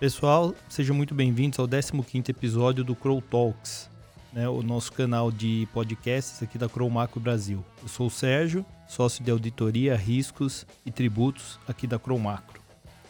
Pessoal, 0.00 0.54
sejam 0.68 0.94
muito 0.94 1.12
bem-vindos 1.12 1.58
ao 1.58 1.66
15º 1.66 2.28
episódio 2.28 2.84
do 2.84 2.94
Crow 2.94 3.20
Talks, 3.20 3.90
né, 4.32 4.48
o 4.48 4.62
nosso 4.62 4.92
canal 4.92 5.32
de 5.32 5.66
podcasts 5.72 6.40
aqui 6.40 6.56
da 6.56 6.68
Crow 6.68 6.88
Macro 6.88 7.18
Brasil. 7.18 7.64
Eu 7.82 7.88
sou 7.88 8.06
o 8.06 8.10
Sérgio, 8.10 8.64
sócio 8.86 9.24
de 9.24 9.30
auditoria, 9.32 9.96
riscos 9.96 10.64
e 10.86 10.92
tributos 10.92 11.58
aqui 11.66 11.84
da 11.84 11.98
Crow 11.98 12.16
Macro. 12.16 12.62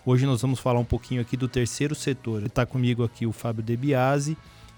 Hoje 0.03 0.25
nós 0.25 0.41
vamos 0.41 0.61
falar 0.61 0.81
um 0.81 0.85
pouquinho 0.85 1.21
aqui 1.21 1.37
do 1.37 1.47
terceiro 1.47 1.95
setor. 1.95 2.45
Está 2.45 2.65
comigo 2.65 3.05
aqui 3.05 3.27
o 3.27 3.33
Fábio 3.33 3.63
Debiase 3.63 4.35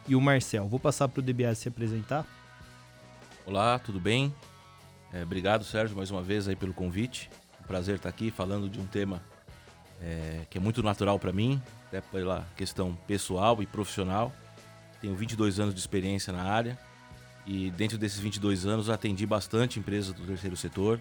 e 0.09 0.17
o 0.17 0.21
Marcel. 0.21 0.67
Vou 0.67 0.81
passar 0.81 1.07
para 1.07 1.21
o 1.21 1.23
Debiase 1.23 1.61
se 1.61 1.69
apresentar. 1.69 2.27
Olá, 3.47 3.79
tudo 3.79 4.01
bem? 4.01 4.35
É, 5.13 5.23
obrigado, 5.23 5.63
Sérgio, 5.63 5.97
mais 5.97 6.11
uma 6.11 6.23
vez 6.23 6.49
aí 6.49 6.57
pelo 6.57 6.75
convite. 6.75 7.31
Prazer 7.69 7.97
estar 7.97 8.09
aqui 8.09 8.33
falando 8.33 8.69
de 8.69 8.81
um 8.81 8.87
tema 8.87 9.23
é, 10.03 10.45
que 10.51 10.59
é 10.59 10.61
muito 10.61 10.83
natural 10.83 11.17
para 11.17 11.33
mim, 11.33 11.63
até 11.91 12.01
pela 12.01 12.47
questão 12.57 12.97
pessoal 13.07 13.61
e 13.61 13.67
profissional. 13.67 14.33
Tenho 15.01 15.15
22 15.17 15.59
anos 15.59 15.75
de 15.75 15.81
experiência 15.81 16.33
na 16.33 16.45
área 16.45 16.79
e 17.45 17.71
dentro 17.73 17.99
desses 17.99 18.21
22 18.21 18.65
anos 18.65 18.89
atendi 18.89 19.27
bastante 19.27 19.81
empresas 19.81 20.15
do 20.15 20.25
terceiro 20.25 20.57
setor, 20.57 21.01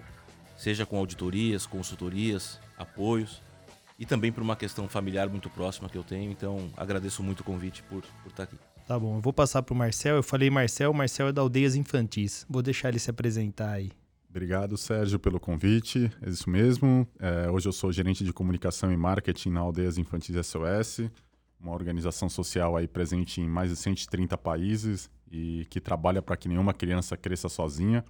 seja 0.57 0.85
com 0.85 0.97
auditorias, 0.97 1.67
consultorias, 1.67 2.59
apoios 2.77 3.41
e 3.99 4.05
também 4.05 4.31
por 4.31 4.41
uma 4.41 4.55
questão 4.55 4.89
familiar 4.89 5.29
muito 5.29 5.49
próxima 5.49 5.87
que 5.87 5.97
eu 5.97 6.03
tenho. 6.03 6.31
Então 6.31 6.71
agradeço 6.75 7.21
muito 7.21 7.41
o 7.41 7.43
convite 7.43 7.83
por, 7.83 8.01
por 8.23 8.29
estar 8.29 8.43
aqui. 8.43 8.57
Tá 8.87 8.97
bom, 8.97 9.17
eu 9.17 9.21
vou 9.21 9.31
passar 9.31 9.61
para 9.61 9.73
o 9.73 9.77
Marcel. 9.77 10.15
Eu 10.15 10.23
falei 10.23 10.49
Marcel, 10.49 10.91
Marcel 10.91 11.27
é 11.27 11.31
da 11.31 11.41
Aldeias 11.41 11.75
Infantis. 11.75 12.45
Vou 12.49 12.63
deixar 12.63 12.89
ele 12.89 12.97
se 12.97 13.11
apresentar 13.11 13.73
aí. 13.73 13.91
Obrigado, 14.29 14.77
Sérgio, 14.77 15.17
pelo 15.17 15.39
convite. 15.39 16.11
É 16.21 16.29
isso 16.29 16.49
mesmo. 16.49 17.07
É, 17.19 17.49
hoje 17.49 17.67
eu 17.67 17.73
sou 17.73 17.91
gerente 17.91 18.23
de 18.23 18.31
comunicação 18.31 18.91
e 18.91 18.97
marketing 18.97 19.49
na 19.49 19.61
Aldeias 19.61 19.97
Infantis 19.97 20.35
SOS, 20.45 21.09
uma 21.59 21.73
organização 21.73 22.29
social 22.29 22.77
aí 22.77 22.87
presente 22.87 23.41
em 23.41 23.49
mais 23.49 23.71
de 23.71 23.75
130 23.75 24.37
países 24.37 25.09
e 25.31 25.65
que 25.71 25.81
trabalha 25.81 26.21
para 26.21 26.37
que 26.37 26.47
nenhuma 26.47 26.75
criança 26.75 27.17
cresça 27.17 27.49
sozinha. 27.49 28.05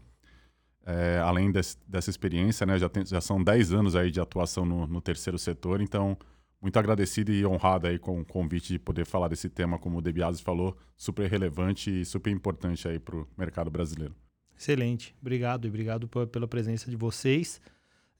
É, 0.85 1.19
além 1.19 1.51
desse, 1.51 1.77
dessa 1.87 2.09
experiência, 2.09 2.65
né, 2.65 2.77
já, 2.77 2.89
tem, 2.89 3.05
já, 3.05 3.21
são 3.21 3.41
10 3.41 3.71
anos 3.71 3.95
aí 3.95 4.11
de 4.11 4.19
atuação 4.19 4.65
no, 4.65 4.87
no, 4.87 4.99
terceiro 4.99 5.37
setor, 5.37 5.81
então 5.81 6.17
muito 6.61 6.77
agradecido 6.77 7.31
e 7.31 7.45
honrado 7.45 7.87
aí 7.87 7.97
com 7.97 8.19
o 8.19 8.25
convite 8.25 8.73
de 8.73 8.79
poder 8.79 9.05
falar 9.05 9.29
desse 9.29 9.49
tema, 9.49 9.79
como 9.79 9.99
o 9.99 10.01
Debiase 10.01 10.41
falou, 10.41 10.75
super 10.97 11.29
relevante 11.29 12.01
e 12.01 12.03
super 12.03 12.31
importante 12.31 12.87
aí 12.87 12.99
para 12.99 13.15
o 13.15 13.27
mercado 13.37 13.69
brasileiro. 13.69 14.15
Excelente, 14.59 15.15
obrigado 15.21 15.65
e 15.65 15.69
obrigado 15.69 16.05
pela 16.27 16.45
presença 16.45 16.91
de 16.91 16.97
vocês. 16.97 17.61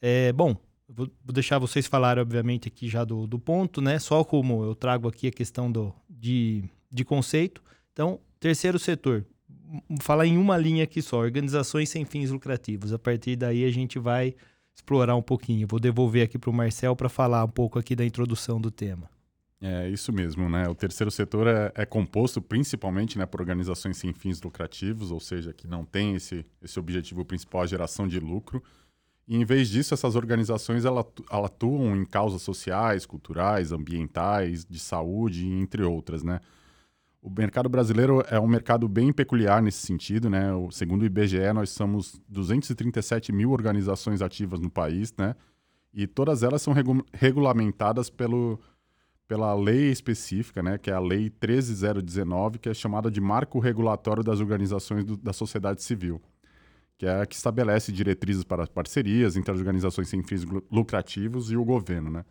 É, 0.02 0.32
bom, 0.32 0.56
vou 0.88 1.10
deixar 1.26 1.60
vocês 1.60 1.86
falarem, 1.86 2.22
obviamente, 2.22 2.70
aqui 2.70 2.88
já 2.88 3.04
do, 3.04 3.28
do 3.28 3.38
ponto, 3.38 3.82
né? 3.82 4.00
Só 4.00 4.24
como 4.24 4.64
eu 4.64 4.74
trago 4.74 5.10
aqui 5.10 5.28
a 5.28 5.32
questão 5.32 5.70
do, 5.70 5.94
de, 6.10 6.64
de 6.90 7.04
conceito. 7.04 7.62
Então, 7.92 8.22
terceiro 8.40 8.80
setor, 8.80 9.26
vou 9.90 10.00
falar 10.00 10.26
em 10.26 10.38
uma 10.38 10.58
linha 10.58 10.86
aqui 10.86 11.02
só, 11.02 11.20
organizações 11.20 11.90
sem 11.90 12.06
fins 12.06 12.32
lucrativos. 12.32 12.94
A 12.94 12.98
partir 12.98 13.36
daí 13.36 13.66
a 13.66 13.72
gente 13.72 14.00
vai 14.00 14.34
explorar 14.74 15.18
um 15.18 15.22
pouquinho. 15.22 15.68
Vou 15.68 15.78
devolver 15.78 16.24
aqui 16.24 16.40
para 16.40 16.50
o 16.50 16.54
Marcel 16.54 16.96
para 16.96 17.10
falar 17.10 17.44
um 17.44 17.50
pouco 17.50 17.78
aqui 17.78 17.98
da 17.98 18.06
introdução 18.06 18.62
do 18.62 18.72
tema. 18.72 19.10
É 19.62 19.90
isso 19.90 20.14
mesmo, 20.14 20.48
né? 20.48 20.70
O 20.70 20.76
terceiro 20.76 21.12
setor 21.12 21.48
é, 21.48 21.72
é 21.76 21.86
composto 21.86 22.42
principalmente 22.42 23.18
né, 23.18 23.26
por 23.26 23.42
organizações 23.42 23.98
sem 23.98 24.14
fins 24.14 24.42
lucrativos, 24.42 25.12
ou 25.12 25.20
seja, 25.20 25.52
que 25.52 25.68
não 25.68 25.84
tem 25.84 26.16
esse, 26.16 26.46
esse 26.62 26.80
objetivo 26.80 27.26
principal, 27.26 27.64
a 27.64 27.68
geração 27.68 28.08
de 28.08 28.20
lucro. 28.22 28.64
E 29.28 29.36
em 29.36 29.44
vez 29.44 29.68
disso, 29.70 29.94
essas 29.94 30.16
organizações 30.16 30.86
ela, 30.86 31.06
ela 31.30 31.48
atuam 31.48 31.96
em 31.96 32.06
causas 32.06 32.42
sociais, 32.42 33.06
culturais, 33.06 33.74
ambientais, 33.74 34.66
de 34.66 34.80
saúde, 34.80 35.46
entre 35.46 35.84
outras, 35.84 36.24
né? 36.24 36.40
O 37.22 37.30
mercado 37.30 37.68
brasileiro 37.68 38.24
é 38.30 38.40
um 38.40 38.48
mercado 38.48 38.88
bem 38.88 39.12
peculiar 39.12 39.62
nesse 39.62 39.86
sentido, 39.86 40.30
né? 40.30 40.54
O, 40.54 40.72
segundo 40.72 41.02
o 41.02 41.06
IBGE, 41.06 41.52
nós 41.54 41.70
somos 41.70 42.20
237 42.30 43.34
mil 43.34 43.52
organizações 43.52 44.22
ativas 44.22 44.62
no 44.62 44.70
país, 44.70 45.14
né? 45.18 45.36
E 45.94 46.08
todas 46.08 46.44
elas 46.44 46.62
são 46.62 46.74
regu 46.74 47.04
regulamentadas 47.14 48.10
pelo, 48.10 48.58
pela 49.30 49.54
lei 49.54 49.92
específica, 49.92 50.64
né, 50.64 50.80
que 50.80 50.90
é 50.90 50.94
a 50.94 51.00
Lei 51.00 51.30
13019, 51.30 52.58
que 52.58 52.68
é 52.68 52.74
chamada 52.74 53.12
de 53.12 53.22
Marco 53.22 53.60
Regulatório 53.60 54.24
das 54.24 54.40
Organizações 54.40 55.06
do, 55.06 55.16
da 55.16 55.32
Sociedade 55.32 55.84
Civil, 55.84 56.20
que 56.98 57.06
é 57.06 57.22
a 57.22 57.26
que 57.28 57.36
estabelece 57.36 57.92
diretrizes 57.92 58.44
para 58.44 58.66
parcerias 58.66 59.38
entre 59.38 59.52
as 59.52 59.60
organizações 59.60 60.10
sem 60.10 60.24
fins 60.24 60.44
lucrativos 60.72 61.52
e 61.52 61.56
o 61.56 61.64
governo, 61.64 62.10
né. 62.10 62.26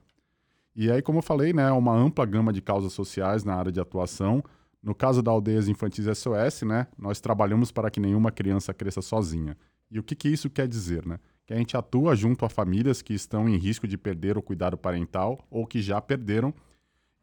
E 0.74 0.90
aí, 0.90 1.00
como 1.00 1.18
eu 1.18 1.22
falei, 1.22 1.52
né, 1.52 1.70
uma 1.70 1.94
ampla 1.94 2.26
gama 2.26 2.52
de 2.52 2.60
causas 2.60 2.92
sociais 2.92 3.44
na 3.44 3.54
área 3.54 3.70
de 3.70 3.80
atuação. 3.80 4.42
No 4.80 4.94
caso 4.94 5.22
da 5.22 5.30
Aldeias 5.30 5.66
Infantis 5.66 6.06
SOS, 6.18 6.62
né, 6.62 6.86
nós 6.96 7.20
trabalhamos 7.20 7.72
para 7.72 7.90
que 7.90 7.98
nenhuma 7.98 8.30
criança 8.30 8.74
cresça 8.74 9.02
sozinha. 9.02 9.56
E 9.90 9.98
o 9.98 10.02
que, 10.04 10.14
que 10.14 10.28
isso 10.28 10.48
quer 10.48 10.68
dizer, 10.68 11.04
né? 11.04 11.18
Que 11.46 11.52
a 11.52 11.56
gente 11.56 11.76
atua 11.76 12.14
junto 12.14 12.44
a 12.44 12.48
famílias 12.48 13.02
que 13.02 13.12
estão 13.12 13.48
em 13.48 13.56
risco 13.56 13.88
de 13.88 13.98
perder 13.98 14.38
o 14.38 14.42
cuidado 14.42 14.76
parental 14.76 15.44
ou 15.50 15.66
que 15.66 15.82
já 15.82 16.00
perderam 16.00 16.54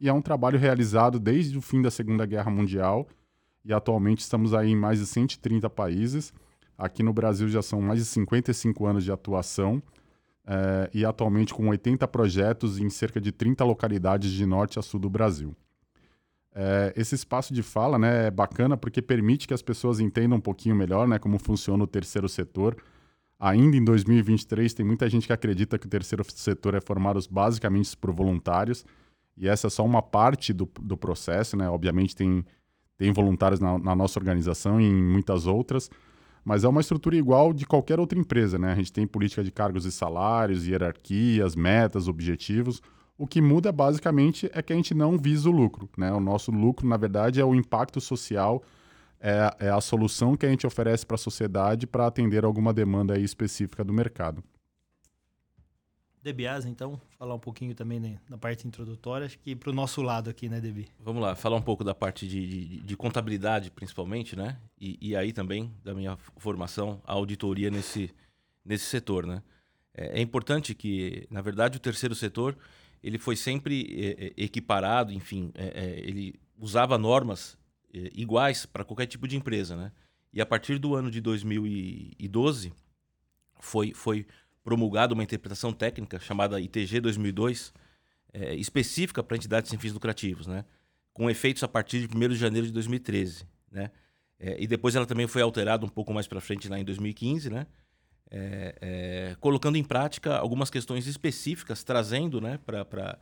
e 0.00 0.08
é 0.08 0.12
um 0.12 0.22
trabalho 0.22 0.58
realizado 0.58 1.18
desde 1.18 1.56
o 1.56 1.62
fim 1.62 1.80
da 1.80 1.90
Segunda 1.90 2.26
Guerra 2.26 2.50
Mundial 2.50 3.06
e 3.64 3.72
atualmente 3.72 4.20
estamos 4.20 4.54
aí 4.54 4.70
em 4.70 4.76
mais 4.76 4.98
de 4.98 5.06
130 5.06 5.68
países. 5.70 6.32
Aqui 6.78 7.02
no 7.02 7.12
Brasil 7.12 7.48
já 7.48 7.62
são 7.62 7.80
mais 7.80 7.98
de 7.98 8.04
55 8.04 8.86
anos 8.86 9.04
de 9.04 9.10
atuação 9.10 9.82
é, 10.46 10.90
e 10.94 11.04
atualmente 11.04 11.52
com 11.52 11.68
80 11.68 12.06
projetos 12.08 12.78
em 12.78 12.88
cerca 12.88 13.20
de 13.20 13.32
30 13.32 13.64
localidades 13.64 14.30
de 14.30 14.46
norte 14.46 14.78
a 14.78 14.82
sul 14.82 15.00
do 15.00 15.10
Brasil. 15.10 15.54
É, 16.54 16.92
esse 16.96 17.14
espaço 17.14 17.52
de 17.52 17.62
fala 17.62 17.98
né, 17.98 18.28
é 18.28 18.30
bacana 18.30 18.76
porque 18.76 19.02
permite 19.02 19.48
que 19.48 19.52
as 19.52 19.60
pessoas 19.60 20.00
entendam 20.00 20.38
um 20.38 20.40
pouquinho 20.40 20.76
melhor 20.76 21.08
né, 21.08 21.18
como 21.18 21.38
funciona 21.38 21.82
o 21.82 21.86
terceiro 21.86 22.28
setor. 22.28 22.76
Ainda 23.38 23.76
em 23.76 23.84
2023, 23.84 24.72
tem 24.72 24.86
muita 24.86 25.08
gente 25.10 25.26
que 25.26 25.32
acredita 25.32 25.78
que 25.78 25.86
o 25.86 25.90
terceiro 25.90 26.24
setor 26.24 26.74
é 26.74 26.80
formado 26.80 27.20
basicamente 27.30 27.94
por 27.96 28.10
voluntários, 28.10 28.86
e 29.36 29.48
essa 29.48 29.66
é 29.66 29.70
só 29.70 29.84
uma 29.84 30.00
parte 30.00 30.52
do, 30.52 30.68
do 30.80 30.96
processo, 30.96 31.56
né? 31.56 31.68
Obviamente 31.68 32.16
tem, 32.16 32.44
tem 32.96 33.12
voluntários 33.12 33.60
na, 33.60 33.78
na 33.78 33.94
nossa 33.94 34.18
organização 34.18 34.80
e 34.80 34.84
em 34.84 34.94
muitas 34.94 35.46
outras, 35.46 35.90
mas 36.44 36.64
é 36.64 36.68
uma 36.68 36.80
estrutura 36.80 37.16
igual 37.16 37.52
de 37.52 37.66
qualquer 37.66 38.00
outra 38.00 38.18
empresa, 38.18 38.58
né? 38.58 38.72
A 38.72 38.76
gente 38.76 38.92
tem 38.92 39.06
política 39.06 39.44
de 39.44 39.50
cargos 39.50 39.84
e 39.84 39.92
salários, 39.92 40.66
hierarquias, 40.66 41.54
metas, 41.54 42.08
objetivos. 42.08 42.80
O 43.18 43.26
que 43.26 43.42
muda 43.42 43.72
basicamente 43.72 44.48
é 44.52 44.62
que 44.62 44.72
a 44.72 44.76
gente 44.76 44.94
não 44.94 45.18
visa 45.18 45.48
o 45.48 45.52
lucro, 45.52 45.88
né? 45.98 46.12
O 46.12 46.20
nosso 46.20 46.50
lucro, 46.50 46.86
na 46.86 46.96
verdade, 46.96 47.40
é 47.40 47.44
o 47.44 47.54
impacto 47.54 48.00
social, 48.00 48.62
é, 49.20 49.66
é 49.66 49.70
a 49.70 49.80
solução 49.80 50.36
que 50.36 50.46
a 50.46 50.48
gente 50.48 50.66
oferece 50.66 51.04
para 51.04 51.16
a 51.16 51.18
sociedade 51.18 51.86
para 51.86 52.06
atender 52.06 52.44
alguma 52.44 52.72
demanda 52.72 53.18
específica 53.18 53.82
do 53.82 53.92
mercado. 53.92 54.42
Debias, 56.26 56.66
então, 56.66 57.00
falar 57.16 57.36
um 57.36 57.38
pouquinho 57.38 57.72
também 57.72 58.00
né, 58.00 58.18
na 58.28 58.36
parte 58.36 58.66
introdutória, 58.66 59.26
acho 59.26 59.38
que 59.38 59.54
para 59.54 59.70
o 59.70 59.72
nosso 59.72 60.02
lado 60.02 60.28
aqui, 60.28 60.48
né, 60.48 60.60
Debi? 60.60 60.88
Vamos 60.98 61.22
lá, 61.22 61.36
falar 61.36 61.54
um 61.54 61.62
pouco 61.62 61.84
da 61.84 61.94
parte 61.94 62.26
de, 62.26 62.48
de, 62.48 62.80
de 62.80 62.96
contabilidade, 62.96 63.70
principalmente, 63.70 64.34
né? 64.34 64.58
E, 64.76 64.98
e, 65.00 65.14
aí 65.14 65.32
também 65.32 65.72
da 65.84 65.94
minha 65.94 66.16
formação, 66.36 67.00
a 67.06 67.12
auditoria 67.12 67.70
nesse, 67.70 68.12
nesse 68.64 68.86
setor, 68.86 69.24
né? 69.24 69.40
É, 69.94 70.18
é 70.18 70.20
importante 70.20 70.74
que, 70.74 71.28
na 71.30 71.40
verdade, 71.40 71.76
o 71.76 71.80
terceiro 71.80 72.14
setor, 72.14 72.58
ele 73.00 73.18
foi 73.18 73.36
sempre 73.36 73.86
é, 73.96 74.26
é 74.26 74.44
equiparado, 74.44 75.12
enfim, 75.12 75.52
é, 75.54 75.66
é, 75.66 76.00
ele 76.00 76.34
usava 76.58 76.98
normas 76.98 77.56
é, 77.94 78.10
iguais 78.12 78.66
para 78.66 78.84
qualquer 78.84 79.06
tipo 79.06 79.28
de 79.28 79.36
empresa, 79.36 79.76
né? 79.76 79.92
E 80.32 80.40
a 80.40 80.46
partir 80.46 80.76
do 80.80 80.96
ano 80.96 81.08
de 81.08 81.20
2012, 81.20 82.72
foi, 83.60 83.94
foi 83.94 84.26
promulgado 84.66 85.14
uma 85.14 85.22
interpretação 85.22 85.72
técnica 85.72 86.18
chamada 86.18 86.60
ITG 86.60 86.98
2002, 87.00 87.72
é, 88.32 88.52
específica 88.56 89.22
para 89.22 89.36
entidades 89.36 89.70
sem 89.70 89.78
fins 89.78 89.92
lucrativos, 89.92 90.48
né? 90.48 90.64
com 91.14 91.30
efeitos 91.30 91.62
a 91.62 91.68
partir 91.68 92.04
de 92.04 92.16
1 92.16 92.28
de 92.30 92.34
janeiro 92.34 92.66
de 92.66 92.72
2013. 92.72 93.46
Né? 93.70 93.92
É, 94.40 94.60
e 94.60 94.66
depois 94.66 94.96
ela 94.96 95.06
também 95.06 95.28
foi 95.28 95.40
alterada 95.40 95.86
um 95.86 95.88
pouco 95.88 96.12
mais 96.12 96.26
para 96.26 96.40
frente, 96.40 96.68
lá 96.68 96.80
em 96.80 96.84
2015, 96.84 97.48
né? 97.48 97.64
É, 98.28 98.74
é, 98.80 99.36
colocando 99.38 99.76
em 99.76 99.84
prática 99.84 100.36
algumas 100.36 100.68
questões 100.68 101.06
específicas, 101.06 101.84
trazendo 101.84 102.40
né, 102.40 102.58
para 102.58 103.20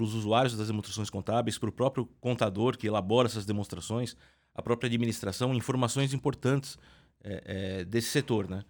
os 0.00 0.12
usuários 0.12 0.56
das 0.56 0.66
demonstrações 0.66 1.08
contábeis, 1.08 1.56
para 1.56 1.68
o 1.68 1.72
próprio 1.72 2.06
contador 2.20 2.76
que 2.76 2.88
elabora 2.88 3.28
essas 3.28 3.46
demonstrações, 3.46 4.16
a 4.52 4.60
própria 4.60 4.88
administração, 4.88 5.54
informações 5.54 6.12
importantes 6.12 6.76
é, 7.22 7.42
é, 7.44 7.84
desse 7.84 8.08
setor. 8.08 8.50
Né? 8.50 8.64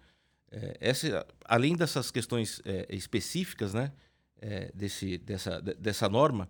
É, 0.55 0.77
essa, 0.79 1.27
além 1.43 1.75
dessas 1.75 2.09
questões 2.09 2.61
é, 2.63 2.87
específicas 2.89 3.73
né, 3.73 3.91
é, 4.41 4.71
desse, 4.73 5.17
dessa, 5.17 5.61
dessa 5.61 6.07
norma, 6.07 6.49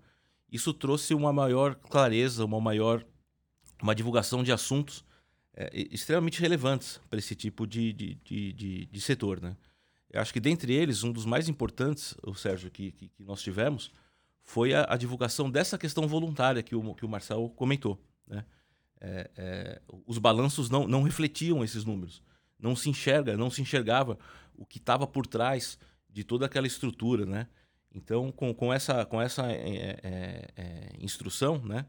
isso 0.52 0.72
trouxe 0.72 1.16
uma 1.16 1.34
maior 1.34 1.74
clareza, 1.74 2.46
uma 2.46 2.62
maior 2.62 3.04
uma 3.82 3.96
divulgação 3.96 4.44
de 4.44 4.52
assuntos 4.52 5.04
é, 5.56 5.70
extremamente 5.92 6.40
relevantes 6.40 7.00
para 7.10 7.18
esse 7.18 7.36
tipo 7.36 7.66
de, 7.66 7.92
de, 7.94 8.16
de, 8.24 8.54
de, 8.54 8.86
de 8.86 9.02
setor. 9.02 9.42
Né? 9.42 9.58
Eu 10.12 10.22
acho 10.22 10.32
que 10.32 10.40
dentre 10.40 10.72
eles, 10.72 11.04
um 11.04 11.12
dos 11.12 11.26
mais 11.26 11.50
importantes, 11.50 12.16
o 12.24 12.36
Sérgio, 12.36 12.70
que, 12.70 12.92
que, 12.92 13.10
que 13.10 13.24
nós 13.24 13.42
tivemos, 13.42 13.92
foi 14.44 14.76
a, 14.76 14.86
a 14.88 14.96
divulgação 14.98 15.50
dessa 15.50 15.80
questão 15.80 16.08
voluntária 16.08 16.62
que 16.62 16.76
o, 16.76 16.94
que 16.94 17.06
o 17.06 17.10
Marcel 17.10 17.52
comentou. 17.56 18.00
Né? 18.28 18.46
É, 19.02 19.32
é, 19.36 19.82
os 20.06 20.20
balanços 20.20 20.70
não, 20.70 20.88
não 20.88 21.02
refletiam 21.02 21.64
esses 21.64 21.84
números. 21.84 22.22
Não 22.60 22.76
se 22.76 22.90
enxerga, 22.90 23.36
não 23.38 23.50
se 23.50 23.62
enxergava 23.62 24.18
o 24.58 24.66
que 24.66 24.78
estava 24.78 25.06
por 25.06 25.28
trás 25.28 25.78
de 26.10 26.24
toda 26.24 26.46
aquela 26.46 26.68
estrutura, 26.68 27.26
né? 27.26 27.48
Então, 27.94 28.32
com, 28.32 28.54
com 28.54 28.74
essa, 28.74 29.06
com 29.06 29.22
essa 29.22 29.52
é, 29.52 30.00
é, 30.56 30.90
instrução, 31.00 31.60
né? 31.60 31.86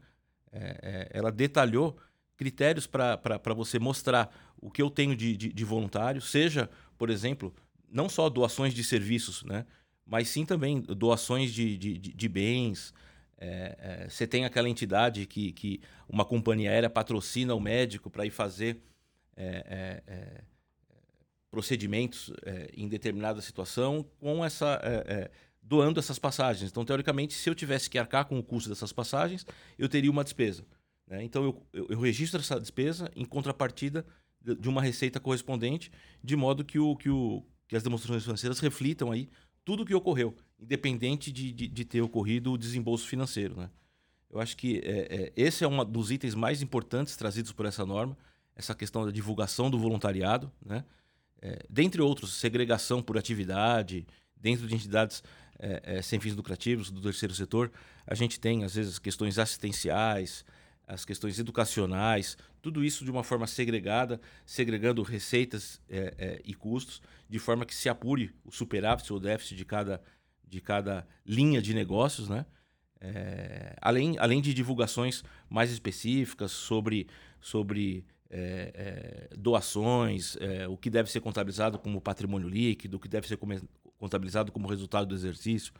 Ela 1.11 1.31
detalhou 1.31 1.97
critérios 2.37 2.87
para 2.87 3.53
você 3.55 3.77
mostrar 3.77 4.33
o 4.61 4.71
que 4.71 4.81
eu 4.81 4.89
tenho 4.89 5.15
de, 5.15 5.35
de, 5.35 5.51
de, 5.51 5.65
voluntário, 5.65 6.21
seja, 6.21 6.69
por 6.97 7.09
exemplo, 7.09 7.53
não 7.89 8.07
só 8.07 8.29
doações 8.29 8.73
de 8.73 8.83
serviços, 8.83 9.43
né? 9.43 9.65
mas 10.05 10.29
sim 10.29 10.45
também 10.45 10.81
doações 10.81 11.53
de, 11.53 11.77
de, 11.77 11.97
de 11.97 12.29
bens. 12.29 12.93
É, 13.37 13.77
é, 13.79 14.09
você 14.09 14.25
tem 14.25 14.45
aquela 14.45 14.69
entidade 14.69 15.25
que, 15.25 15.51
que 15.51 15.81
uma 16.07 16.23
companhia 16.23 16.71
aérea 16.71 16.89
patrocina 16.89 17.53
o 17.53 17.59
médico 17.59 18.09
para 18.09 18.25
ir 18.25 18.31
fazer 18.31 18.81
é 19.35 20.41
procedimentos 21.57 22.31
é, 22.45 22.69
em 22.77 22.87
determinada 22.87 23.41
situação 23.41 24.05
com 24.19 24.45
essa 24.45 24.79
doando 25.67 25.99
essas 25.99 26.19
passagens. 26.19 26.69
Então, 26.69 26.85
teoricamente, 26.85 27.33
se 27.33 27.49
eu 27.49 27.55
tivesse 27.55 27.89
que 27.89 27.97
arcar 27.97 28.25
com 28.25 28.37
o 28.37 28.43
custo 28.43 28.69
dessas 28.69 28.93
passagens, 28.93 29.43
eu 29.77 29.89
teria 29.89 30.11
uma 30.11 30.23
despesa. 30.23 30.63
Né? 31.07 31.23
Então, 31.23 31.43
eu, 31.43 31.67
eu, 31.73 31.87
eu, 31.89 31.99
registro 31.99 32.39
essa 32.39 32.59
despesa 32.59 33.11
em 33.15 33.25
contrapartida 33.25 34.05
de 34.39 34.69
uma 34.69 34.81
receita 34.81 35.19
correspondente, 35.19 35.91
de 36.23 36.35
modo 36.35 36.63
que, 36.63 36.77
o, 36.77 36.95
que, 36.95 37.09
o, 37.09 37.43
que 37.67 37.75
as 37.75 37.83
demonstrações 37.83 38.23
financeiras 38.23 38.59
reflitam 38.59 39.11
aí 39.11 39.27
tudo 39.65 39.83
o 39.83 39.85
que 39.85 39.95
ocorreu, 39.95 40.33
independente 40.57 41.31
de, 41.31 41.51
de, 41.51 41.67
de, 41.67 41.83
ter 41.83 42.01
ocorrido 42.01 42.53
o 42.53 42.57
desembolso 42.57 43.07
financeiro. 43.07 43.57
Né? 43.57 43.69
Eu 44.29 44.39
acho 44.39 44.55
que 44.55 44.77
é, 44.85 45.07
é, 45.09 45.33
esse 45.35 45.63
é 45.63 45.67
um 45.67 45.83
dos 45.83 46.11
itens 46.11 46.35
mais 46.35 46.61
importantes 46.61 47.17
trazidos 47.17 47.51
por 47.51 47.65
essa 47.65 47.85
norma, 47.85 48.17
essa 48.55 48.73
questão 48.73 49.03
da 49.05 49.11
divulgação 49.11 49.69
do 49.69 49.77
voluntariado, 49.77 50.49
né? 50.65 50.85
É, 51.41 51.65
dentre 51.69 52.01
outros, 52.01 52.33
segregação 52.33 53.01
por 53.01 53.17
atividade, 53.17 54.05
dentro 54.35 54.67
de 54.67 54.75
entidades 54.75 55.23
é, 55.59 55.97
é, 55.97 56.01
sem 56.01 56.19
fins 56.19 56.35
lucrativos 56.35 56.91
do 56.91 57.01
terceiro 57.01 57.33
setor, 57.33 57.71
a 58.05 58.15
gente 58.15 58.39
tem, 58.39 58.63
às 58.63 58.75
vezes, 58.75 58.99
questões 58.99 59.37
assistenciais, 59.37 60.45
as 60.87 61.03
questões 61.03 61.37
educacionais, 61.37 62.37
tudo 62.61 62.83
isso 62.83 63.03
de 63.03 63.11
uma 63.11 63.23
forma 63.23 63.45
segregada, 63.45 64.21
segregando 64.45 65.03
receitas 65.03 65.81
é, 65.89 66.13
é, 66.17 66.41
e 66.45 66.53
custos, 66.53 67.01
de 67.29 67.39
forma 67.39 67.65
que 67.65 67.75
se 67.75 67.89
apure 67.89 68.33
o 68.45 68.51
superávit 68.51 69.11
ou 69.11 69.19
déficit 69.19 69.57
de 69.57 69.65
cada, 69.65 70.01
de 70.47 70.61
cada 70.61 71.05
linha 71.25 71.61
de 71.61 71.73
negócios, 71.73 72.29
né? 72.29 72.45
É, 72.99 73.75
além, 73.79 74.17
além 74.17 74.41
de 74.41 74.53
divulgações 74.53 75.23
mais 75.47 75.71
específicas 75.71 76.51
sobre, 76.51 77.07
sobre 77.39 78.03
é, 78.29 79.29
é, 79.31 79.37
doações, 79.37 80.37
é, 80.39 80.67
o 80.67 80.77
que 80.77 80.89
deve 80.89 81.09
ser 81.11 81.21
contabilizado 81.21 81.79
como 81.79 82.01
patrimônio 82.01 82.47
líquido, 82.47 82.97
o 82.97 82.99
que 82.99 83.07
deve 83.07 83.27
ser 83.27 83.37
contabilizado 83.97 84.51
como 84.51 84.67
resultado 84.67 85.07
do 85.07 85.15
exercício. 85.15 85.73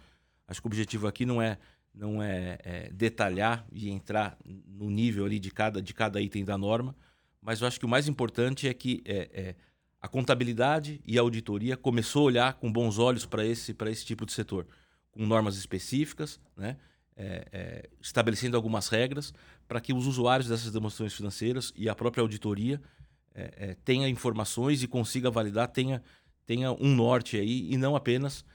Acho 0.48 0.62
que 0.62 0.68
o 0.68 0.70
objetivo 0.70 1.08
aqui 1.08 1.26
não 1.26 1.42
é 1.42 1.58
não 1.94 2.22
é, 2.22 2.60
é, 2.64 2.90
detalhar 2.94 3.66
e 3.72 3.90
entrar 3.90 4.38
no 4.46 4.88
nível 4.90 5.26
ali 5.26 5.40
de 5.40 5.50
cada, 5.50 5.82
de 5.82 5.96
cada 5.96 6.22
item 6.22 6.46
da 6.46 6.56
norma, 6.56 6.96
mas 7.42 7.62
eu 7.62 7.68
acho 7.68 7.80
que 7.80 7.86
o 7.86 7.90
mais 7.90 8.08
importante 8.08 8.68
é 8.68 8.74
que 8.74 9.02
é, 9.04 9.30
é, 9.34 9.56
a 10.00 10.08
contabilidade 10.08 11.02
e 11.06 11.18
a 11.18 11.22
auditoria 11.22 11.76
começou 11.76 12.22
a 12.22 12.26
olhar 12.26 12.54
com 12.54 12.72
bons 12.72 13.00
olhos 13.00 13.26
para 13.26 13.44
esse, 13.44 13.76
esse 13.88 14.06
tipo 14.06 14.28
de 14.28 14.32
setor, 14.32 14.68
com 15.12 15.26
normas 15.26 15.58
específicas, 15.58 16.40
né? 16.56 16.78
É, 17.20 17.48
é, 17.52 17.90
estabelecendo 18.00 18.56
algumas 18.56 18.90
regras 18.90 19.34
para 19.68 19.82
que 19.82 19.92
os 19.92 20.06
usuários 20.06 20.48
dessas 20.48 20.72
demonstrações 20.72 21.16
financeiras 21.16 21.74
e 21.76 21.90
a 21.90 21.96
própria 21.96 22.22
auditoria 22.22 22.80
é, 23.34 23.76
tenha 23.84 24.08
informações 24.08 24.84
e 24.84 24.88
consiga 24.88 25.32
validar, 25.32 25.68
tenha, 25.68 26.04
tenha 26.46 26.72
um 26.74 26.94
norte 26.94 27.36
aí 27.36 27.74
e 27.74 27.76
não 27.76 27.96
apenas 27.96 28.46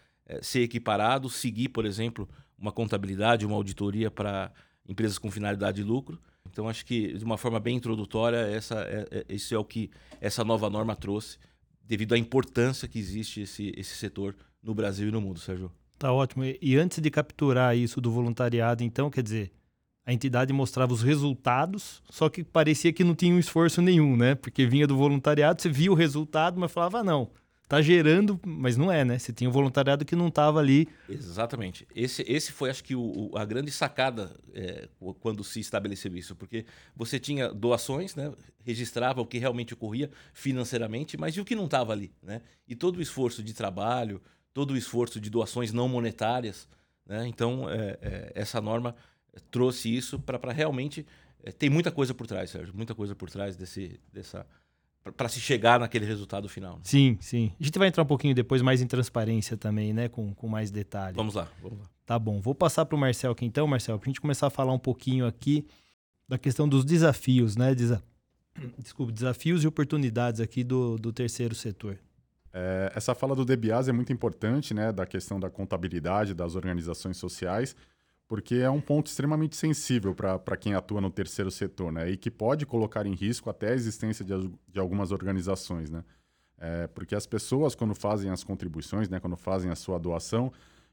ser 0.41 0.61
equiparado, 0.61 1.29
seguir, 1.29 1.70
por 1.70 1.85
exemplo, 1.85 2.29
uma 2.56 2.70
contabilidade, 2.70 3.44
uma 3.44 3.56
auditoria 3.56 4.12
para 4.12 4.53
empresas 4.88 5.19
com 5.19 5.31
finalidade 5.31 5.79
de 5.79 5.82
lucro. 5.82 6.20
Então, 6.49 6.69
acho 6.69 6.85
que, 6.85 7.15
de 7.15 7.25
uma 7.25 7.38
forma 7.38 7.58
bem 7.58 7.76
introdutória, 7.76 8.37
essa 8.37 8.81
é, 8.82 9.06
é, 9.11 9.25
esse 9.29 9.55
é 9.55 9.58
o 9.58 9.65
que 9.65 9.91
essa 10.20 10.44
nova 10.44 10.69
norma 10.69 10.94
trouxe, 10.94 11.38
devido 11.82 12.15
à 12.15 12.19
importância 12.19 12.87
que 12.87 12.99
existe 12.99 13.41
esse, 13.41 13.73
esse 13.76 13.97
setor 13.97 14.37
no 14.62 14.75
Brasil 14.75 15.08
e 15.08 15.11
no 15.11 15.20
mundo, 15.20 15.41
Sérgio. 15.41 15.73
Tá 16.03 16.13
ótimo. 16.13 16.43
E 16.61 16.77
antes 16.77 17.01
de 17.01 17.09
capturar 17.13 17.77
isso 17.77 18.01
do 18.01 18.11
voluntariado, 18.11 18.83
então, 18.83 19.09
quer 19.09 19.23
dizer, 19.23 19.53
a 20.05 20.13
entidade 20.13 20.53
mostrava 20.53 20.93
os 20.93 21.01
resultados, 21.01 22.03
só 22.11 22.29
que 22.29 22.43
parecia 22.43 22.93
que 22.93 23.05
não 23.05 23.15
tinha 23.15 23.33
um 23.33 23.39
esforço 23.39 23.81
nenhum, 23.81 24.17
né? 24.17 24.35
Porque 24.35 24.67
vinha 24.67 24.85
do 24.85 24.97
voluntariado, 24.97 25.63
você 25.63 25.69
via 25.69 25.93
o 25.93 25.95
resultado, 25.95 26.59
mas 26.59 26.73
falava, 26.73 26.99
ah, 26.99 27.05
não, 27.05 27.31
tá 27.69 27.81
gerando, 27.81 28.41
mas 28.45 28.77
não 28.77 28.91
é, 28.91 29.05
né? 29.05 29.17
Você 29.17 29.33
tinha 29.33 29.49
um 29.49 29.53
voluntariado 29.53 30.05
que 30.05 30.17
não 30.17 30.27
estava 30.27 30.59
ali. 30.59 30.89
Exatamente. 31.09 31.87
Esse, 31.95 32.25
esse 32.27 32.51
foi, 32.51 32.71
acho 32.71 32.83
que, 32.83 32.97
o, 32.97 33.31
o 33.31 33.39
a 33.39 33.45
grande 33.45 33.71
sacada 33.71 34.35
é, 34.53 34.89
quando 35.21 35.45
se 35.45 35.61
estabeleceu 35.61 36.17
isso, 36.17 36.35
porque 36.35 36.67
você 36.97 37.21
tinha 37.21 37.55
doações, 37.55 38.17
né? 38.17 38.33
registrava 38.65 39.21
o 39.21 39.27
que 39.27 39.39
realmente 39.39 39.73
ocorria 39.73 40.11
financeiramente, 40.35 41.17
mas 41.17 41.37
e 41.37 41.41
o 41.41 41.45
que 41.45 41.55
não 41.55 41.67
estava 41.67 41.93
ali, 41.93 42.13
né? 42.21 42.43
E 42.67 42.75
todo 42.75 42.97
o 42.97 43.03
esforço 43.03 43.41
de 43.41 43.55
trabalho, 43.55 44.21
todo 44.53 44.73
o 44.73 44.77
esforço 44.77 45.21
de 45.21 45.31
doações 45.31 45.73
não 45.73 45.89
monetárias, 45.89 46.69
né? 47.07 47.27
Então, 47.27 47.69
é, 47.69 47.99
é, 48.01 48.33
essa 48.35 48.61
norma 48.61 48.95
trouxe 49.51 49.95
isso 49.95 50.19
para 50.19 50.53
realmente... 50.53 51.07
É, 51.45 51.51
tem 51.51 51.69
muita 51.69 51.91
coisa 51.91 52.15
por 52.15 52.27
trás, 52.27 52.51
Sérgio, 52.51 52.75
muita 52.75 52.95
coisa 52.95 53.15
por 53.15 53.29
trás 53.29 53.57
desse, 53.57 53.99
dessa 54.13 54.47
para 55.17 55.29
se 55.29 55.41
chegar 55.41 55.81
naquele 55.81 56.07
resultado 56.07 56.49
final. 56.49 56.79
Sim, 56.85 57.19
sim. 57.21 57.53
A 57.61 57.65
gente 57.65 57.77
vai 57.77 57.89
entrar 57.89 58.05
um 58.05 58.07
pouquinho 58.07 58.35
depois 58.35 58.63
mais 58.63 58.81
em 58.81 58.87
transparência 58.87 59.57
também, 59.57 59.93
né? 59.93 60.09
Com, 60.09 60.33
com 60.33 60.47
mais 60.47 60.71
detalhe. 60.71 61.17
Vamos 61.17 61.35
lá, 61.35 61.49
vamos 61.61 61.81
lá. 61.81 61.87
Tá 62.07 62.19
bom. 62.19 62.41
Vou 62.41 62.55
passar 62.55 62.85
para 62.85 62.95
o 62.95 62.99
Marcel 62.99 63.33
aqui 63.33 63.45
então, 63.45 63.67
Marcel, 63.67 63.99
para 63.99 64.07
a 64.07 64.11
gente 64.11 64.21
começar 64.21 64.47
a 64.47 64.51
falar 64.51 64.73
um 64.73 64.79
pouquinho 64.79 65.27
aqui 65.27 65.67
da 66.29 66.39
questão 66.39 66.69
dos 66.69 66.85
desafios, 66.85 67.57
né? 67.57 67.75
Desa... 67.75 68.03
Desculpe, 68.79 69.13
desafios 69.13 69.65
e 69.65 69.67
oportunidades 69.67 70.41
aqui 70.41 70.63
do, 70.63 70.97
do 70.97 71.13
terceiro 71.13 71.55
setor. 71.55 71.99
É, 72.53 72.93
essa 72.95 73.15
fala 73.15 73.35
do 73.35 73.44
Debiase 73.44 73.91
é 73.91 73.93
muito 73.93 74.13
importante, 74.13 74.75
né? 74.75 74.93
Da 74.93 75.06
questão 75.06 75.41
da 75.41 75.49
contabilidade 75.49 76.35
das 76.35 76.55
organizações 76.55 77.17
sociais 77.17 77.75
porque 78.32 78.55
é 78.55 78.71
um 78.71 78.81
ponto 78.81 79.09
extremamente 79.09 79.55
sensível 79.56 80.15
para 80.15 80.56
quem 80.56 80.73
atua 80.73 81.03
no 81.03 81.11
terceiro 81.11 81.51
setor, 81.51 81.93
né? 81.93 82.09
E 82.09 82.17
que 82.17 82.31
pode 82.31 82.65
colocar 82.65 83.05
em 83.06 83.13
risco 83.13 83.51
até 83.51 83.73
a 83.73 83.75
existência 83.75 84.25
de, 84.25 84.51
de 84.69 84.81
algumas 84.81 85.13
organizações, 85.13 85.91
né? 85.91 86.03
É, 86.56 86.87
porque 86.87 87.15
as 87.15 87.27
pessoas, 87.27 87.75
quando 87.75 87.94
fazem 87.94 88.31
as 88.31 88.43
contribuições, 88.43 89.06
né, 89.11 89.21
quando 89.21 89.37
fazem 89.37 89.71
a 89.71 89.75
sua 89.75 89.99
doação, 89.99 90.51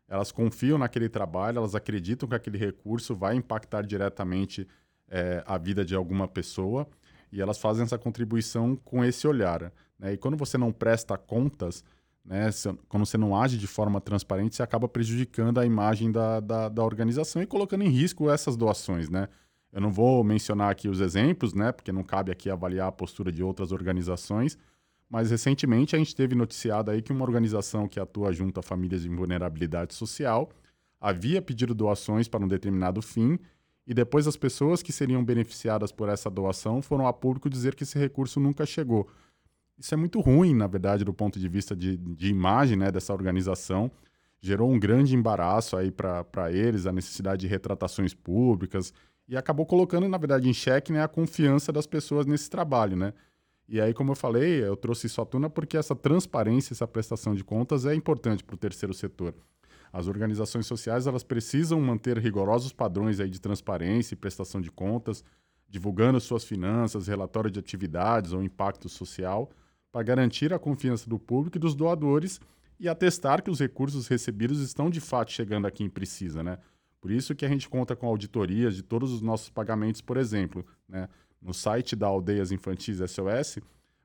elas 0.10 0.34
confiam 0.34 0.78
naquele 0.78 1.08
trabalho, 1.08 1.60
elas 1.60 1.76
acreditam 1.76 2.28
que 2.28 2.36
aquele 2.36 2.58
recurso 2.58 3.16
vai 3.16 3.36
impactar 3.36 3.84
diretamente 3.84 4.68
é, 5.08 5.42
a 5.48 5.58
vida 5.58 5.86
de 5.86 5.96
alguma 5.96 6.28
pessoa 6.28 6.86
e 7.32 7.40
elas 7.40 7.58
fazem 7.58 7.84
essa 7.84 7.98
contribuição 7.98 8.76
com 8.76 9.06
esse 9.06 9.26
olhar. 9.26 9.72
Né? 10.00 10.14
E 10.14 10.18
quando 10.18 10.38
você 10.38 10.58
não 10.58 10.72
presta 10.72 11.18
contas, 11.18 11.84
né? 12.30 12.50
Quando 12.88 13.06
você 13.06 13.18
não 13.18 13.36
age 13.36 13.58
de 13.58 13.66
forma 13.66 14.00
transparente, 14.00 14.56
você 14.56 14.62
acaba 14.62 14.88
prejudicando 14.88 15.60
a 15.60 15.66
imagem 15.66 16.12
da, 16.12 16.40
da, 16.40 16.70
da, 16.70 16.84
organização 16.84 17.42
e 17.42 17.48
colocando 17.48 17.84
em 17.84 17.90
risco 17.90 18.30
essas 18.30 18.56
doações. 18.56 19.10
Né? 19.10 19.28
Eu 19.72 19.82
não 19.82 19.92
vou 19.92 20.24
mencionar 20.24 20.70
aqui 20.70 20.88
os 20.88 21.00
exemplos, 21.00 21.54
né? 21.54 21.72
porque 21.72 21.92
não 21.92 22.04
cabe 22.04 22.32
aqui 22.32 22.50
avaliar 22.50 22.88
a 22.88 22.92
postura 22.92 23.32
de 23.32 23.42
outras 23.42 23.72
organizações, 23.72 24.58
mas 25.10 25.32
recentemente 25.32 25.96
a 25.96 26.00
gente 26.00 26.16
teve 26.16 26.36
noticiado 26.36 26.92
aí 26.92 27.02
que 27.02 27.12
uma 27.12 27.24
organização 27.24 27.88
que 27.88 28.00
atua 28.00 28.32
junto 28.32 28.60
a 28.60 28.64
famílias 28.64 29.06
em 29.06 29.16
vulnerabilidade 29.16 29.96
social 29.96 30.52
havia 31.02 31.42
pedido 31.42 31.74
doações 31.74 32.28
para 32.28 32.44
um 32.44 32.48
determinado 32.48 33.02
fim 33.02 33.40
e 33.88 33.94
depois 33.94 34.28
as 34.28 34.38
pessoas 34.38 34.84
que 34.84 34.92
seriam 34.92 35.24
beneficiadas 35.24 35.92
por 35.92 36.10
essa 36.10 36.30
doação 36.30 36.80
foram 36.80 37.08
a 37.08 37.14
público 37.14 37.50
dizer 37.50 37.74
que 37.74 37.82
esse 37.82 37.98
recurso 37.98 38.40
nunca 38.40 38.68
chegou. 38.68 39.10
Isso 39.80 39.94
é 39.94 39.98
muito 39.98 40.20
ruim, 40.20 40.54
na 40.54 40.68
verdade, 40.68 41.06
do 41.06 41.14
ponto 41.14 41.40
de 41.40 41.48
vista 41.48 41.74
de, 41.74 41.96
de 41.96 42.28
imagem 42.28 42.78
né, 42.78 42.92
dessa 42.92 43.14
organização. 43.14 43.90
Gerou 44.42 44.70
um 44.70 44.78
grande 44.78 45.16
embaraço 45.16 45.78
aí 45.78 45.90
para 45.90 46.52
eles, 46.52 46.86
a 46.86 46.92
necessidade 46.92 47.42
de 47.42 47.48
retratações 47.48 48.14
públicas, 48.14 48.94
e 49.28 49.38
acabou 49.38 49.66
colocando, 49.66 50.08
na 50.10 50.18
verdade, 50.18 50.50
em 50.50 50.54
xeque 50.54 50.92
né, 50.92 51.02
a 51.02 51.08
confiança 51.08 51.72
das 51.72 51.88
pessoas 51.88 52.26
nesse 52.26 52.50
trabalho. 52.50 52.98
Né? 52.98 53.14
E 53.70 53.80
aí, 53.80 53.94
como 53.94 54.12
eu 54.12 54.16
falei, 54.16 54.64
eu 54.64 54.76
trouxe 54.76 55.08
isso 55.08 55.22
à 55.22 55.26
tona 55.26 55.50
porque 55.50 55.78
essa 55.78 55.96
transparência, 55.96 56.74
essa 56.74 56.88
prestação 56.88 57.34
de 57.34 57.44
contas 57.44 57.86
é 57.86 57.96
importante 57.96 58.44
para 58.44 58.56
o 58.56 58.58
terceiro 58.58 58.94
setor. 58.94 59.34
As 59.94 60.08
organizações 60.08 60.66
sociais 60.66 61.08
elas 61.08 61.24
precisam 61.24 61.80
manter 61.80 62.18
rigorosos 62.18 62.74
padrões 62.74 63.20
aí 63.20 63.30
de 63.30 63.40
transparência 63.40 64.14
e 64.14 64.18
prestação 64.18 64.60
de 64.60 64.72
contas, 64.72 65.24
divulgando 65.70 66.20
suas 66.20 66.44
finanças, 66.44 67.08
relatório 67.08 67.50
de 67.50 67.60
atividades 67.60 68.34
ou 68.34 68.44
impacto 68.44 68.90
social, 68.90 69.50
para 69.92 70.04
garantir 70.04 70.54
a 70.54 70.60
confiança 70.60 71.10
do 71.10 71.18
público 71.18 71.58
e 71.58 71.60
dos 71.60 71.76
doadores 71.76 72.40
e 72.80 72.88
atestar 72.88 73.44
que 73.44 73.50
os 73.50 73.60
recursos 73.60 74.08
recebidos 74.08 74.62
estão 74.62 74.90
de 74.90 75.02
fato 75.02 75.32
chegando 75.32 75.68
a 75.68 75.72
quem 75.72 75.90
precisa, 75.90 76.42
né? 76.44 76.58
Por 77.02 77.12
isso 77.12 77.34
que 77.34 77.46
a 77.46 77.50
gente 77.50 77.70
conta 77.70 77.96
com 77.96 78.08
auditorias 78.08 78.76
de 78.76 78.84
todos 78.84 79.12
os 79.12 79.22
nossos 79.22 79.50
pagamentos, 79.50 80.02
por 80.02 80.18
exemplo, 80.18 80.66
né? 80.88 81.08
no 81.42 81.54
site 81.54 81.96
da 81.96 82.08
Aldeias 82.08 82.52
Infantis 82.52 82.98
SOS, 82.98 83.60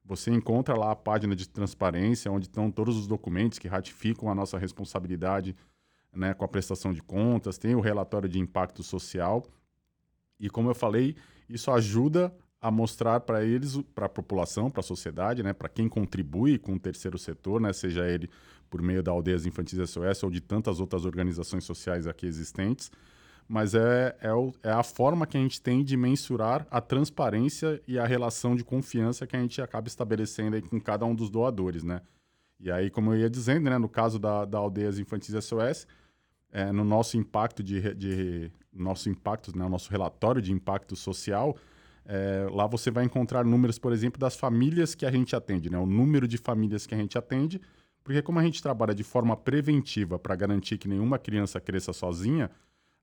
você 0.05 0.31
encontra 0.31 0.77
lá 0.77 0.93
a 0.93 0.97
página 0.97 1.35
de 1.35 1.49
transparência, 1.49 2.31
onde 2.31 2.47
estão 2.47 2.71
todos 2.71 2.97
os 2.97 3.07
documentos 3.07 3.59
que 3.59 3.67
ratificam 3.67 4.31
a 4.31 4.35
nossa 4.35 4.59
responsabilidade 4.59 5.57
né, 6.13 6.35
com 6.35 6.45
a 6.45 6.49
prestação 6.49 6.93
de 6.93 7.03
contas, 7.03 7.59
tem 7.59 7.75
o 7.75 7.81
relatório 7.81 8.29
de 8.29 8.39
impacto 8.39 8.83
social. 8.83 9.45
E 10.39 10.49
como 10.49 10.71
eu 10.71 10.75
falei, 10.75 11.17
isso 11.49 11.71
ajuda 11.71 12.33
a 12.65 12.71
mostrar 12.71 13.21
para 13.21 13.45
eles, 13.45 13.79
para 13.95 14.07
a 14.07 14.09
população, 14.09 14.71
para 14.71 14.81
a 14.81 14.83
sociedade, 14.83 15.43
né, 15.43 15.53
para 15.53 15.69
quem 15.69 15.87
contribui 15.87 16.59
com 16.59 16.73
o 16.73 16.81
terceiro 16.81 17.19
setor, 17.19 17.61
né, 17.61 17.75
seja 17.75 18.09
ele 18.09 18.31
por 18.71 18.81
meio 18.81 19.03
da 19.03 19.13
Aldeias 19.13 19.45
Infantis 19.45 19.91
SOS 19.91 20.23
ou 20.23 20.31
de 20.31 20.41
tantas 20.41 20.81
outras 20.81 21.05
organizações 21.05 21.63
sociais 21.65 22.07
aqui 22.07 22.25
existentes, 22.25 22.91
mas 23.47 23.75
é, 23.75 24.17
é, 24.19 24.33
o, 24.33 24.51
é, 24.63 24.71
a 24.71 24.83
forma 24.83 25.27
que 25.27 25.37
a 25.37 25.41
gente 25.41 25.61
tem 25.61 25.85
de 25.85 25.95
mensurar 25.95 26.67
a 26.71 26.81
transparência 26.81 27.83
e 27.87 27.99
a 27.99 28.07
relação 28.07 28.57
de 28.57 28.65
confiança 28.65 29.27
que 29.27 29.37
a 29.37 29.41
gente 29.41 29.61
acaba 29.61 29.87
estabelecendo 29.87 30.61
com 30.63 30.81
cada 30.81 31.05
um 31.05 31.15
dos 31.15 31.29
doadores, 31.29 31.85
né? 31.85 32.01
E 32.59 32.71
aí, 32.71 32.89
como 32.89 33.13
eu 33.13 33.19
ia 33.19 33.29
dizendo, 33.29 33.69
né, 33.69 33.77
no 33.77 33.91
caso 33.91 34.19
da, 34.19 34.47
da 34.47 34.57
Aldeias 34.57 34.99
Infantis 34.99 35.35
SOS, 35.45 35.87
é, 36.51 36.73
no 36.73 36.83
nosso 36.83 37.19
impacto 37.19 37.63
de, 37.63 37.93
de 37.95 38.51
nosso 38.73 39.11
impacto, 39.11 39.55
né, 39.55 39.69
nosso 39.69 39.91
relatório 39.91 40.41
de 40.41 40.51
impacto 40.51 40.97
social, 40.97 41.55
é, 42.07 42.47
lá 42.51 42.67
você 42.67 42.91
vai 42.91 43.05
encontrar 43.05 43.45
números, 43.45 43.79
por 43.79 43.93
exemplo, 43.93 44.19
das 44.19 44.37
famílias 44.37 44.95
que 44.95 45.07
a 45.07 45.11
gente 45.11 45.35
atende, 45.35 45.71
né, 45.71 45.79
o 45.79 45.87
número 45.87 46.29
de 46.29 46.37
famílias 46.37 46.87
que 46.87 46.95
a 46.95 46.99
gente 46.99 47.17
atende, 47.17 47.61
porque 48.03 48.21
como 48.21 48.39
a 48.39 48.43
gente 48.43 48.63
trabalha 48.63 48.95
de 48.95 49.03
forma 49.03 49.37
preventiva 49.37 50.19
para 50.19 50.37
garantir 50.37 50.77
que 50.77 50.87
nenhuma 50.87 51.19
criança 51.19 51.61
cresça 51.61 51.93
sozinha, 51.93 52.51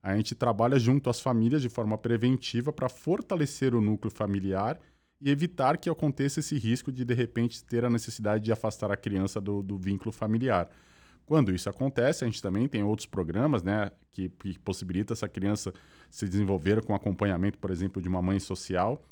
a 0.02 0.16
gente 0.16 0.34
trabalha 0.34 0.78
junto 0.78 1.10
às 1.10 1.20
famílias 1.20 1.62
de 1.62 1.68
forma 1.68 1.96
preventiva 1.98 2.72
para 2.72 2.88
fortalecer 2.88 3.74
o 3.74 3.80
núcleo 3.80 4.10
familiar 4.10 4.78
e 5.20 5.30
evitar 5.30 5.76
que 5.78 5.88
aconteça 5.88 6.40
esse 6.40 6.56
risco 6.58 6.90
de, 6.90 7.04
de 7.04 7.14
repente, 7.14 7.64
ter 7.64 7.84
a 7.84 7.90
necessidade 7.90 8.42
de 8.42 8.52
afastar 8.52 8.90
a 8.90 8.96
criança 8.96 9.40
do, 9.40 9.62
do 9.62 9.78
vínculo 9.78 10.10
familiar. 10.10 10.68
Quando 11.32 11.50
isso 11.54 11.70
acontece, 11.70 12.24
a 12.24 12.26
gente 12.26 12.42
também 12.42 12.68
tem 12.68 12.82
outros 12.82 13.06
programas 13.06 13.62
né, 13.62 13.90
que, 14.10 14.28
que 14.28 14.58
possibilitam 14.58 15.14
essa 15.14 15.26
criança 15.26 15.72
se 16.10 16.28
desenvolver 16.28 16.84
com 16.84 16.94
acompanhamento, 16.94 17.58
por 17.58 17.70
exemplo, 17.70 18.02
de 18.02 18.06
uma 18.06 18.20
mãe 18.20 18.38
social. 18.38 19.02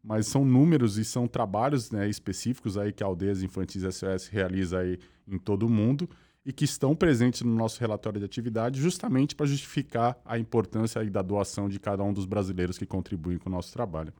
Mas 0.00 0.28
são 0.28 0.44
números 0.44 0.98
e 0.98 1.04
são 1.04 1.26
trabalhos 1.26 1.90
né, 1.90 2.08
específicos 2.08 2.78
aí 2.78 2.92
que 2.92 3.02
a 3.02 3.06
Aldeias 3.08 3.42
Infantis 3.42 3.82
SOS 3.92 4.28
realiza 4.28 4.78
aí 4.78 5.00
em 5.26 5.36
todo 5.36 5.66
o 5.66 5.68
mundo 5.68 6.08
e 6.46 6.52
que 6.52 6.64
estão 6.64 6.94
presentes 6.94 7.42
no 7.42 7.52
nosso 7.52 7.80
relatório 7.80 8.20
de 8.20 8.24
atividade 8.24 8.80
justamente 8.80 9.34
para 9.34 9.46
justificar 9.46 10.16
a 10.24 10.38
importância 10.38 11.04
da 11.10 11.22
doação 11.22 11.68
de 11.68 11.80
cada 11.80 12.04
um 12.04 12.12
dos 12.12 12.24
brasileiros 12.24 12.78
que 12.78 12.86
contribuem 12.86 13.36
com 13.36 13.48
o 13.48 13.52
nosso 13.52 13.72
trabalho. 13.72 14.14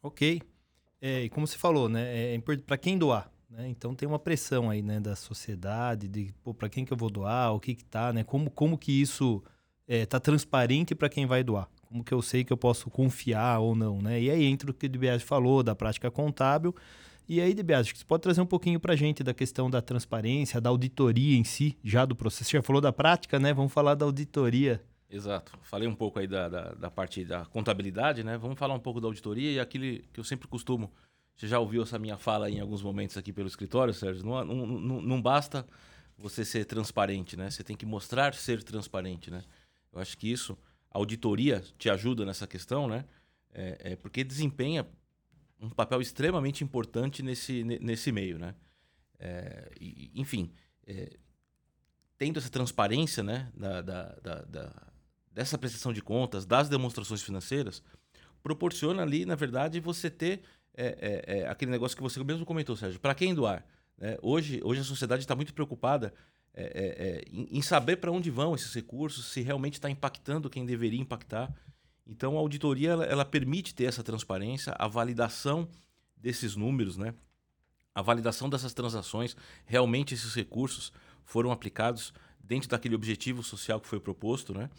Ok. 0.00 0.40
É, 1.00 1.24
e 1.24 1.28
como 1.28 1.48
você 1.48 1.58
falou, 1.58 1.88
né, 1.88 2.36
é 2.36 2.40
para 2.64 2.78
quem 2.78 2.96
doar? 2.96 3.28
Né? 3.48 3.68
Então 3.68 3.94
tem 3.94 4.08
uma 4.08 4.18
pressão 4.18 4.70
aí 4.70 4.82
né, 4.82 5.00
da 5.00 5.16
sociedade, 5.16 6.08
de 6.08 6.34
para 6.56 6.68
quem 6.68 6.84
que 6.84 6.92
eu 6.92 6.96
vou 6.96 7.10
doar, 7.10 7.54
o 7.54 7.60
que 7.60 7.74
que 7.74 7.84
tá, 7.84 8.12
né? 8.12 8.22
Como, 8.24 8.50
como 8.50 8.76
que 8.76 8.92
isso 8.92 9.42
é, 9.86 10.04
tá 10.04 10.20
transparente 10.20 10.94
para 10.94 11.08
quem 11.08 11.26
vai 11.26 11.42
doar? 11.42 11.68
Como 11.86 12.04
que 12.04 12.12
eu 12.12 12.20
sei 12.20 12.44
que 12.44 12.52
eu 12.52 12.56
posso 12.56 12.90
confiar 12.90 13.60
ou 13.60 13.74
não, 13.74 14.02
né? 14.02 14.20
E 14.20 14.30
aí 14.30 14.44
entra 14.44 14.70
o 14.70 14.74
que 14.74 14.86
o 14.86 14.88
DBS 14.88 15.22
falou 15.22 15.62
da 15.62 15.74
prática 15.74 16.10
contábil, 16.10 16.74
e 17.28 17.42
aí, 17.42 17.52
Debias, 17.52 17.86
você 17.90 18.04
pode 18.06 18.22
trazer 18.22 18.40
um 18.40 18.46
pouquinho 18.46 18.80
para 18.80 18.96
gente 18.96 19.22
da 19.22 19.34
questão 19.34 19.68
da 19.68 19.82
transparência, 19.82 20.58
da 20.62 20.70
auditoria 20.70 21.36
em 21.36 21.44
si, 21.44 21.76
já 21.84 22.06
do 22.06 22.16
processo. 22.16 22.48
Você 22.48 22.56
já 22.56 22.62
falou 22.62 22.80
da 22.80 22.90
prática, 22.90 23.38
né? 23.38 23.52
Vamos 23.52 23.70
falar 23.70 23.94
da 23.94 24.06
auditoria. 24.06 24.82
Exato. 25.10 25.52
Falei 25.60 25.86
um 25.86 25.94
pouco 25.94 26.18
aí 26.18 26.26
da, 26.26 26.48
da, 26.48 26.72
da, 26.72 26.90
parte 26.90 27.26
da 27.26 27.44
contabilidade, 27.44 28.24
né? 28.24 28.38
Vamos 28.38 28.58
falar 28.58 28.72
um 28.72 28.80
pouco 28.80 28.98
da 28.98 29.08
auditoria 29.08 29.52
e 29.52 29.60
aquilo 29.60 30.02
que 30.10 30.18
eu 30.18 30.24
sempre 30.24 30.48
costumo. 30.48 30.90
Você 31.38 31.46
já 31.46 31.60
ouviu 31.60 31.84
essa 31.84 32.00
minha 32.00 32.18
fala 32.18 32.50
em 32.50 32.58
alguns 32.58 32.82
momentos 32.82 33.16
aqui 33.16 33.32
pelo 33.32 33.46
escritório, 33.46 33.94
Sérgio? 33.94 34.26
Não, 34.26 34.44
não, 34.44 34.66
não, 34.66 35.00
não 35.00 35.22
basta 35.22 35.64
você 36.18 36.44
ser 36.44 36.64
transparente, 36.64 37.36
né? 37.36 37.48
Você 37.48 37.62
tem 37.62 37.76
que 37.76 37.86
mostrar 37.86 38.34
ser 38.34 38.60
transparente, 38.64 39.30
né? 39.30 39.44
Eu 39.92 40.00
acho 40.00 40.18
que 40.18 40.28
isso, 40.28 40.58
a 40.90 40.98
auditoria 40.98 41.62
te 41.78 41.88
ajuda 41.88 42.24
nessa 42.24 42.44
questão, 42.44 42.88
né? 42.88 43.04
É, 43.54 43.92
é 43.92 43.96
porque 43.96 44.24
desempenha 44.24 44.84
um 45.60 45.70
papel 45.70 46.00
extremamente 46.00 46.64
importante 46.64 47.22
nesse, 47.22 47.62
nesse 47.62 48.10
meio, 48.10 48.36
né? 48.36 48.56
É, 49.20 49.70
enfim, 50.16 50.52
é, 50.88 51.18
tendo 52.16 52.40
essa 52.40 52.50
transparência, 52.50 53.22
né, 53.22 53.48
da, 53.54 53.80
da, 53.80 54.02
da, 54.20 54.42
da, 54.42 54.92
dessa 55.30 55.56
prestação 55.56 55.92
de 55.92 56.02
contas, 56.02 56.44
das 56.44 56.68
demonstrações 56.68 57.22
financeiras, 57.22 57.80
proporciona 58.42 59.02
ali, 59.02 59.24
na 59.24 59.36
verdade, 59.36 59.78
você 59.78 60.10
ter 60.10 60.42
é, 60.78 61.24
é, 61.26 61.38
é 61.40 61.48
aquele 61.48 61.70
negócio 61.70 61.96
que 61.96 62.02
você 62.02 62.22
mesmo 62.22 62.46
comentou, 62.46 62.76
Sérgio, 62.76 63.00
para 63.00 63.14
quem 63.14 63.34
doar? 63.34 63.64
Né? 63.98 64.16
Hoje, 64.22 64.60
hoje 64.62 64.80
a 64.80 64.84
sociedade 64.84 65.22
está 65.22 65.34
muito 65.34 65.52
preocupada 65.52 66.14
é, 66.54 67.24
em, 67.30 67.58
em 67.58 67.62
saber 67.62 67.96
para 67.96 68.10
onde 68.10 68.30
vão 68.30 68.54
esses 68.54 68.72
recursos, 68.74 69.26
se 69.26 69.40
realmente 69.40 69.74
está 69.74 69.90
impactando 69.90 70.48
quem 70.50 70.64
deveria 70.64 71.00
impactar. 71.00 71.52
Então, 72.06 72.36
a 72.36 72.40
auditoria 72.40 72.90
ela, 72.90 73.04
ela, 73.04 73.24
permite 73.24 73.74
ter 73.74 73.84
essa 73.84 74.02
transparência, 74.02 74.74
a 74.78 74.88
validação 74.88 75.68
desses 76.16 76.56
números, 76.56 76.96
né? 76.96 77.14
a 77.94 78.02
validação 78.02 78.48
dessas 78.48 78.72
transações, 78.72 79.36
realmente 79.66 80.14
esses 80.14 80.32
recursos 80.32 80.92
foram 81.24 81.50
aplicados 81.50 82.14
dentro 82.38 82.68
daquele 82.68 82.94
objetivo 82.94 83.42
social 83.42 83.80
que 83.80 83.88
foi 83.88 83.98
proposto. 84.00 84.54
Né? 84.54 84.70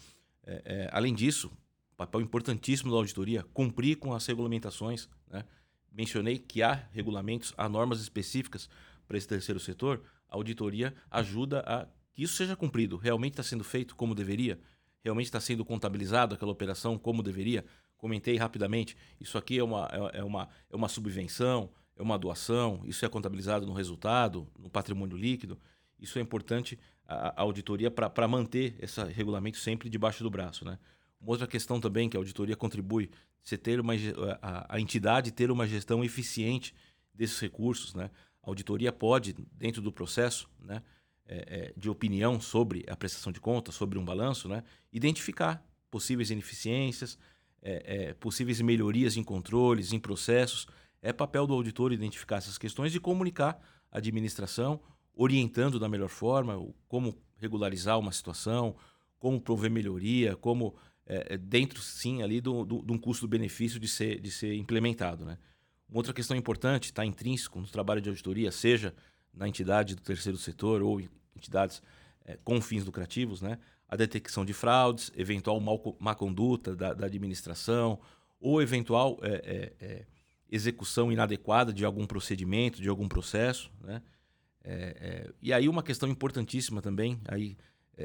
É, 0.44 0.62
é, 0.64 0.90
além 0.90 1.14
disso, 1.14 1.52
papel 1.96 2.22
importantíssimo 2.22 2.90
da 2.90 2.96
auditoria, 2.96 3.44
cumprir 3.52 3.96
com 3.96 4.14
as 4.14 4.26
regulamentações. 4.26 5.08
Né? 5.30 5.44
Mencionei 5.92 6.38
que 6.38 6.62
há 6.62 6.72
regulamentos, 6.92 7.52
há 7.56 7.68
normas 7.68 8.00
específicas 8.00 8.68
para 9.06 9.18
esse 9.18 9.26
terceiro 9.26 9.58
setor. 9.58 10.02
A 10.28 10.36
auditoria 10.36 10.94
ajuda 11.10 11.60
a 11.66 11.86
que 12.12 12.22
isso 12.22 12.34
seja 12.34 12.56
cumprido. 12.56 12.96
Realmente 12.96 13.32
está 13.32 13.42
sendo 13.42 13.64
feito 13.64 13.96
como 13.96 14.14
deveria? 14.14 14.58
realmente 15.02 15.26
está 15.26 15.40
sendo 15.40 15.64
contabilizado 15.64 16.34
aquela 16.34 16.52
operação 16.52 16.98
como 16.98 17.22
deveria? 17.22 17.64
Comentei 17.96 18.36
rapidamente, 18.36 18.96
isso 19.20 19.36
aqui 19.36 19.58
é 19.58 19.64
uma, 19.64 19.88
é, 19.92 20.18
é 20.18 20.24
uma, 20.24 20.48
é 20.70 20.76
uma 20.76 20.88
subvenção, 20.88 21.70
é 21.96 22.02
uma 22.02 22.18
doação, 22.18 22.80
isso 22.84 23.04
é 23.04 23.08
contabilizado 23.08 23.66
no 23.66 23.72
resultado, 23.72 24.48
no 24.58 24.70
patrimônio 24.70 25.16
líquido. 25.16 25.58
Isso 25.98 26.18
é 26.18 26.22
importante 26.22 26.78
a, 27.06 27.40
a 27.40 27.42
auditoria 27.42 27.90
para 27.90 28.26
manter 28.26 28.74
esse 28.80 29.02
regulamento 29.04 29.58
sempre 29.58 29.90
debaixo 29.90 30.22
do 30.22 30.30
braço. 30.30 30.64
Né? 30.64 30.78
Uma 31.20 31.32
outra 31.32 31.46
questão 31.46 31.78
também 31.78 32.08
que 32.08 32.16
a 32.16 32.20
auditoria 32.20 32.56
contribui, 32.56 33.10
você 33.42 33.56
ter 33.56 33.80
uma, 33.80 33.94
a, 34.42 34.76
a 34.76 34.80
entidade 34.80 35.30
ter 35.30 35.50
uma 35.50 35.66
gestão 35.66 36.04
eficiente 36.04 36.74
desses 37.14 37.38
recursos. 37.40 37.94
Né? 37.94 38.10
A 38.42 38.50
auditoria 38.50 38.92
pode, 38.92 39.34
dentro 39.52 39.82
do 39.82 39.92
processo, 39.92 40.48
né, 40.58 40.82
é, 41.26 41.36
é, 41.36 41.72
de 41.76 41.88
opinião 41.88 42.40
sobre 42.40 42.84
a 42.88 42.96
prestação 42.96 43.32
de 43.32 43.40
contas, 43.40 43.74
sobre 43.74 43.98
um 43.98 44.04
balanço, 44.04 44.48
né? 44.48 44.64
identificar 44.92 45.64
possíveis 45.90 46.30
ineficiências, 46.30 47.18
é, 47.62 48.08
é, 48.08 48.14
possíveis 48.14 48.60
melhorias 48.60 49.16
em 49.16 49.22
controles, 49.22 49.92
em 49.92 49.98
processos. 49.98 50.66
É 51.02 51.12
papel 51.12 51.46
do 51.46 51.54
auditor 51.54 51.92
identificar 51.92 52.36
essas 52.36 52.58
questões 52.58 52.94
e 52.94 53.00
comunicar 53.00 53.60
à 53.90 53.98
administração, 53.98 54.80
orientando 55.14 55.78
da 55.78 55.88
melhor 55.88 56.08
forma 56.08 56.58
como 56.88 57.16
regularizar 57.36 57.98
uma 57.98 58.12
situação, 58.12 58.76
como 59.18 59.40
prover 59.40 59.70
melhoria, 59.70 60.36
como 60.36 60.74
é, 61.10 61.34
é, 61.34 61.36
dentro 61.36 61.82
sim 61.82 62.22
ali 62.22 62.40
do, 62.40 62.64
do, 62.64 62.82
de 62.82 62.92
um 62.92 62.96
custo-benefício 62.96 63.80
de 63.80 63.88
ser, 63.88 64.20
de 64.20 64.30
ser 64.30 64.54
implementado. 64.54 65.24
Né? 65.24 65.36
Uma 65.88 65.98
outra 65.98 66.12
questão 66.12 66.36
importante, 66.36 66.84
está 66.84 67.04
intrínseco 67.04 67.60
no 67.60 67.66
trabalho 67.66 68.00
de 68.00 68.08
auditoria, 68.08 68.52
seja 68.52 68.94
na 69.34 69.48
entidade 69.48 69.96
do 69.96 70.02
terceiro 70.02 70.38
setor 70.38 70.82
ou 70.82 71.02
entidades 71.34 71.82
é, 72.24 72.38
com 72.44 72.60
fins 72.60 72.84
lucrativos, 72.84 73.42
né? 73.42 73.58
a 73.88 73.96
detecção 73.96 74.44
de 74.44 74.52
fraudes, 74.52 75.10
eventual 75.16 75.58
mal, 75.58 75.96
má 75.98 76.14
conduta 76.14 76.76
da, 76.76 76.94
da 76.94 77.06
administração 77.06 77.98
ou 78.40 78.62
eventual 78.62 79.18
é, 79.20 79.72
é, 79.80 80.06
execução 80.48 81.10
inadequada 81.10 81.72
de 81.72 81.84
algum 81.84 82.06
procedimento, 82.06 82.80
de 82.80 82.88
algum 82.88 83.08
processo. 83.08 83.68
Né? 83.80 84.00
e 85.40 85.54
aí 85.54 85.68
uma 85.68 85.82
questão 85.82 86.08
importantíssima 86.08 86.82
também, 86.82 87.18
aí, 87.26 87.56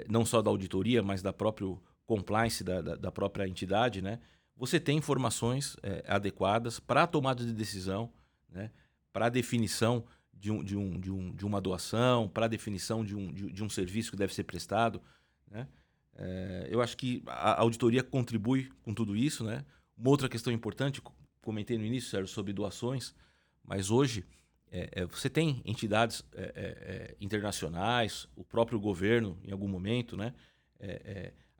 não 0.08 0.26
só 0.26 0.42
da 0.42 0.50
auditoria, 0.50 1.04
mas 1.04 1.22
da 1.22 1.34
própria 1.34 1.68
compliance 2.06 2.64
da, 2.64 2.82
da, 2.82 2.96
da 2.96 3.12
própria 3.12 3.48
entidade, 3.48 4.02
né? 4.02 4.20
você 4.56 4.80
tem 4.80 4.98
informações 4.98 5.76
adequadas 6.08 6.80
para 6.80 7.04
a 7.04 7.08
tomada 7.08 7.44
de 7.44 7.54
decisão, 7.54 8.12
né? 8.50 8.72
para 9.12 9.26
a 9.26 9.30
definição 9.30 10.06
de, 10.34 10.52
um, 10.52 10.64
de, 10.64 10.78
um, 10.78 11.00
de, 11.00 11.12
um, 11.12 11.36
de 11.36 11.46
uma 11.46 11.60
doação, 11.60 12.28
para 12.28 12.46
a 12.46 12.50
definição 12.50 13.04
de 13.04 13.16
um, 13.16 13.34
de, 13.34 13.52
de, 13.52 13.64
um 13.64 13.70
serviço 13.70 14.12
que 14.12 14.18
deve 14.18 14.34
ser 14.34 14.44
prestado. 14.44 15.02
Né? 15.50 15.68
É, 16.16 16.68
eu 16.70 16.82
acho 16.82 16.96
que 16.96 17.24
a 17.26 17.60
auditoria 17.62 18.04
contribui 18.04 18.70
com 18.84 18.94
tudo 18.94 19.16
isso. 19.16 19.44
Né? 19.44 19.66
Uma 19.98 20.10
outra 20.10 20.30
questão 20.30 20.52
importante, 20.54 21.02
comentei 21.42 21.78
no 21.78 21.86
início, 21.86 22.10
Sérgio, 22.10 22.28
sobre 22.28 22.54
doações, 22.54 23.16
mas 23.64 23.90
hoje 23.90 24.26
é, 24.72 24.90
é, 24.92 25.06
você 25.06 25.30
tem 25.30 25.62
entidades 25.64 26.24
é, 26.34 26.42
é, 26.42 26.52
é, 26.56 27.16
internacionais, 27.22 28.28
o 28.36 28.44
próprio 28.44 28.80
governo, 28.80 29.38
em 29.44 29.52
algum 29.52 29.68
momento, 29.68 30.18
né? 30.18 30.34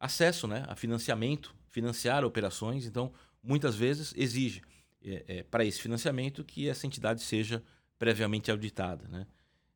Acesso 0.06 0.48
né, 0.48 0.66
a 0.68 0.76
financiamento, 0.76 1.56
financiar 1.70 2.24
operações. 2.24 2.86
Então, 2.86 3.12
muitas 3.44 3.76
vezes 3.76 4.14
exige 4.16 4.62
é, 5.04 5.26
é, 5.28 5.44
para 5.44 5.66
esse 5.66 5.82
financiamento 5.82 6.44
que 6.44 6.70
essa 6.70 6.88
entidade 6.88 7.22
seja 7.22 7.64
previamente 8.00 8.50
auditada. 8.50 9.08
Né? 9.08 9.28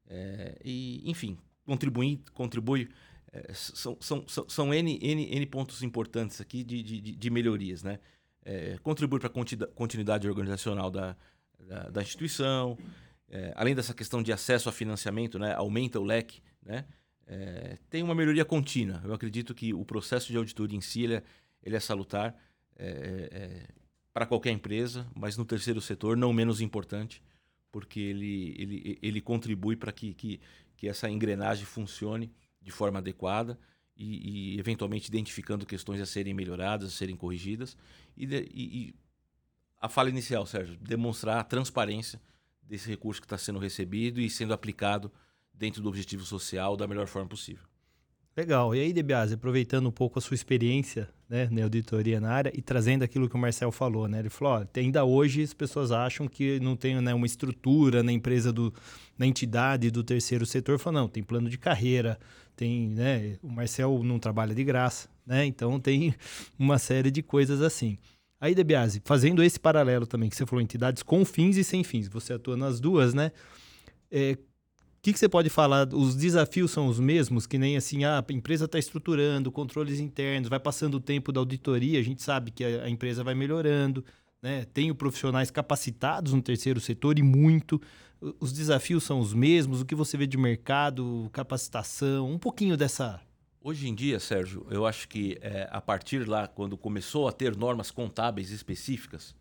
É, 0.07 0.57
e, 0.63 1.01
enfim, 1.09 1.37
contribui, 1.65 2.21
contribui 2.33 2.89
é, 3.31 3.53
são, 3.53 3.97
são, 3.99 4.27
são, 4.27 4.49
são 4.49 4.73
N, 4.73 4.99
N, 5.01 5.35
N 5.35 5.45
pontos 5.45 5.83
importantes 5.83 6.41
aqui 6.41 6.63
de, 6.63 6.81
de, 6.81 7.01
de 7.01 7.29
melhorias. 7.29 7.83
Né? 7.83 7.99
É, 8.43 8.77
contribui 8.81 9.19
para 9.19 9.29
a 9.29 9.67
continuidade 9.75 10.27
organizacional 10.27 10.89
da, 10.89 11.15
da, 11.59 11.89
da 11.89 12.01
instituição, 12.01 12.77
é, 13.29 13.53
além 13.55 13.75
dessa 13.75 13.93
questão 13.93 14.23
de 14.23 14.33
acesso 14.33 14.69
a 14.69 14.71
financiamento, 14.71 15.37
né? 15.37 15.53
aumenta 15.53 15.99
o 15.99 16.03
leque, 16.03 16.41
né? 16.63 16.85
Tem 17.89 18.01
uma 18.03 18.15
melhoria 18.15 18.45
contínua. 18.45 19.01
Eu 19.03 19.13
acredito 19.13 19.53
que 19.53 19.73
o 19.73 19.85
processo 19.85 20.31
de 20.31 20.37
auditoria 20.37 20.77
em 20.77 20.81
si 20.81 21.03
ele 21.03 21.15
é, 21.15 21.23
ele 21.61 21.75
é 21.75 21.79
salutar 21.79 22.35
para 24.13 24.25
qualquer 24.25 24.51
empresa, 24.51 25.07
mas 25.15 25.37
no 25.37 25.45
terceiro 25.45 25.81
setor 25.81 26.17
não 26.17 26.33
menos 26.33 26.61
importante, 26.61 27.21
porque 27.71 27.99
ele, 27.99 28.55
ele, 28.57 28.99
ele 29.01 29.21
contribui 29.21 29.75
para 29.75 29.91
que, 29.91 30.13
que, 30.13 30.41
que 30.75 30.87
essa 30.87 31.09
engrenagem 31.09 31.65
funcione 31.65 32.31
de 32.61 32.71
forma 32.71 32.99
adequada 32.99 33.59
e, 33.95 34.55
e, 34.55 34.59
eventualmente 34.59 35.07
identificando 35.07 35.65
questões 35.65 36.01
a 36.01 36.05
serem 36.05 36.33
melhoradas, 36.33 36.87
a 36.87 36.91
serem 36.91 37.15
corrigidas. 37.15 37.77
E, 38.15 38.25
de, 38.25 38.49
e, 38.53 38.63
e 38.63 38.95
a 39.79 39.89
fala 39.89 40.09
inicial, 40.09 40.45
Sérgio, 40.45 40.77
demonstrar 40.77 41.37
a 41.37 41.43
transparência 41.43 42.21
desse 42.61 42.89
recurso 42.89 43.21
que 43.21 43.25
está 43.25 43.37
sendo 43.37 43.59
recebido 43.59 44.19
e 44.19 44.29
sendo 44.29 44.53
aplicado 44.53 45.11
dentro 45.53 45.81
do 45.81 45.89
objetivo 45.89 46.25
social 46.25 46.77
da 46.77 46.87
melhor 46.87 47.07
forma 47.07 47.27
possível. 47.27 47.63
Legal. 48.35 48.73
E 48.73 48.79
aí, 48.79 48.93
Debiase, 48.93 49.33
aproveitando 49.33 49.87
um 49.87 49.91
pouco 49.91 50.17
a 50.17 50.21
sua 50.21 50.33
experiência 50.33 51.09
né, 51.27 51.49
na 51.51 51.63
auditoria 51.63 52.21
na 52.21 52.31
área 52.31 52.51
e 52.55 52.61
trazendo 52.61 53.03
aquilo 53.03 53.27
que 53.27 53.35
o 53.35 53.37
Marcel 53.37 53.71
falou, 53.71 54.07
né? 54.07 54.19
Ele 54.19 54.29
falou, 54.29 54.53
ó, 54.53 54.79
ainda 54.79 55.03
hoje 55.03 55.43
as 55.43 55.53
pessoas 55.53 55.91
acham 55.91 56.27
que 56.27 56.59
não 56.61 56.75
tem 56.75 56.99
né, 57.01 57.13
uma 57.13 57.25
estrutura 57.25 58.01
na 58.01 58.11
empresa, 58.13 58.53
do, 58.53 58.73
na 59.17 59.27
entidade 59.27 59.91
do 59.91 60.03
terceiro 60.03 60.45
setor. 60.45 60.79
Falou, 60.79 61.01
não, 61.01 61.07
tem 61.09 61.21
plano 61.21 61.49
de 61.49 61.57
carreira, 61.57 62.17
tem, 62.55 62.89
né? 62.89 63.37
O 63.43 63.49
Marcel 63.49 64.01
não 64.03 64.17
trabalha 64.17 64.55
de 64.55 64.63
graça, 64.63 65.09
né? 65.25 65.45
Então 65.45 65.79
tem 65.79 66.15
uma 66.57 66.79
série 66.79 67.11
de 67.11 67.21
coisas 67.21 67.61
assim. 67.61 67.97
Aí, 68.39 68.55
Debiase, 68.55 69.01
fazendo 69.03 69.43
esse 69.43 69.59
paralelo 69.59 70.07
também, 70.07 70.29
que 70.29 70.35
você 70.37 70.45
falou 70.45 70.61
entidades 70.61 71.03
com 71.03 71.25
fins 71.25 71.57
e 71.57 71.63
sem 71.63 71.83
fins, 71.83 72.07
você 72.07 72.31
atua 72.31 72.55
nas 72.55 72.79
duas, 72.79 73.13
né? 73.13 73.33
É, 74.09 74.37
o 74.99 75.01
que, 75.01 75.13
que, 75.13 75.19
você 75.19 75.29
pode 75.29 75.49
falar? 75.49 75.87
Os 75.93 76.13
desafios 76.13 76.71
são 76.71 76.87
os 76.87 76.99
mesmos, 76.99 77.47
que 77.47 77.57
nem 77.57 77.77
assim, 77.77 78.03
ah, 78.03 78.19
a 78.19 78.33
empresa 78.33 78.65
está 78.65 78.77
estruturando, 78.77 79.49
controles 79.49 79.97
internos, 79.97 80.49
vai 80.49 80.59
passando 80.59 80.95
o 80.95 80.99
tempo 80.99 81.31
da 81.31 81.39
auditoria, 81.39 81.97
a 81.97 82.03
gente 82.03 82.21
sabe 82.21 82.51
que 82.51 82.65
a, 82.65 82.83
a 82.83 82.89
empresa 82.89 83.23
vai 83.23 83.33
melhorando, 83.33 84.03
né? 84.41 84.65
Tem 84.73 84.93
profissionais 84.93 85.49
capacitados 85.49 86.33
no 86.33 86.41
terceiro 86.41 86.81
setor 86.81 87.17
e 87.17 87.23
muito. 87.23 87.81
Os 88.41 88.51
desafios 88.51 89.05
são 89.05 89.21
os 89.21 89.33
mesmos, 89.33 89.79
o 89.79 89.85
que 89.85 89.95
você 89.95 90.17
vê 90.17 90.27
de 90.27 90.37
mercado, 90.37 91.29
capacitação, 91.31 92.29
um 92.29 92.37
pouquinho 92.37 92.75
dessa. 92.75 93.21
Hoje 93.61 93.87
em 93.87 93.95
dia, 93.95 94.19
Sérgio, 94.19 94.67
eu 94.69 94.85
acho 94.85 95.07
que 95.07 95.37
é, 95.39 95.65
a 95.71 95.79
partir 95.79 96.27
lá, 96.27 96.45
quando 96.45 96.77
começou 96.77 97.25
a 97.25 97.31
ter 97.31 97.55
normas 97.55 97.89
contábeis 97.89 98.51
específicas, 98.51 99.33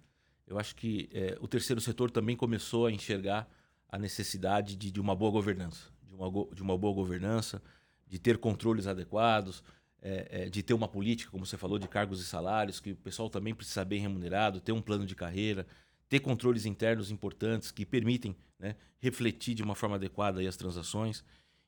eu 0.47 0.57
acho 0.57 0.77
que 0.77 1.09
é, 1.13 1.37
o 1.41 1.49
terceiro 1.49 1.81
setor 1.81 2.13
também 2.13 2.37
começou 2.37 2.87
a 2.87 2.93
enxergar 2.93 3.49
a 3.89 3.99
necessidade 3.99 4.77
de, 4.77 4.91
de 4.91 5.01
uma 5.01 5.15
boa 5.15 5.31
governança, 5.31 5.87
de 6.03 6.15
uma, 6.15 6.31
de 6.55 6.63
uma 6.63 6.77
boa 6.77 6.95
governança, 6.95 7.63
de 8.07 8.19
ter 8.19 8.39
controles 8.39 8.87
adequados, 8.87 9.63
é, 10.01 10.29
é, 10.31 10.49
de 10.49 10.63
ter 10.63 10.75
uma 10.75 10.89
política, 10.89 11.31
como 11.31 11.45
você 11.45 11.57
falou, 11.57 11.79
de 11.79 11.89
cargos 11.89 12.21
e 12.21 12.25
salários, 12.25 12.81
que 12.81 12.93
o 12.93 12.97
pessoal 12.97 13.29
também 13.29 13.55
precisa 13.55 13.85
bem 13.85 14.01
remunerado, 14.01 14.61
ter 14.61 14.73
um 14.73 14.83
plano 14.83 15.05
de 15.05 15.15
carreira, 15.15 15.67
ter 16.09 16.21
controles 16.21 16.67
internos 16.67 17.11
importantes 17.11 17.71
que 17.71 17.85
permitem 17.85 18.37
né, 18.59 18.77
refletir 18.99 19.55
de 19.55 19.63
uma 19.63 19.75
forma 19.75 19.97
adequada 19.97 20.47
as 20.47 20.57
transações. 20.57 21.25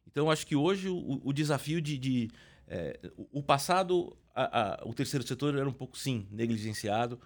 Então, 0.07 0.31
acho 0.31 0.47
que 0.47 0.57
hoje 0.57 0.89
o, 0.89 1.21
o 1.25 1.33
desafio 1.33 1.81
de. 1.81 1.99
de 1.99 2.31
é, 2.67 2.99
o 3.33 3.43
passado, 3.43 4.17
a, 4.35 4.83
a, 4.83 4.89
o 4.89 4.95
terceiro 4.95 5.27
setor 5.27 5.57
era 5.57 5.69
um 5.69 5.73
pouco, 5.73 5.99
sim, 5.99 6.27
negligenciado 6.31 7.21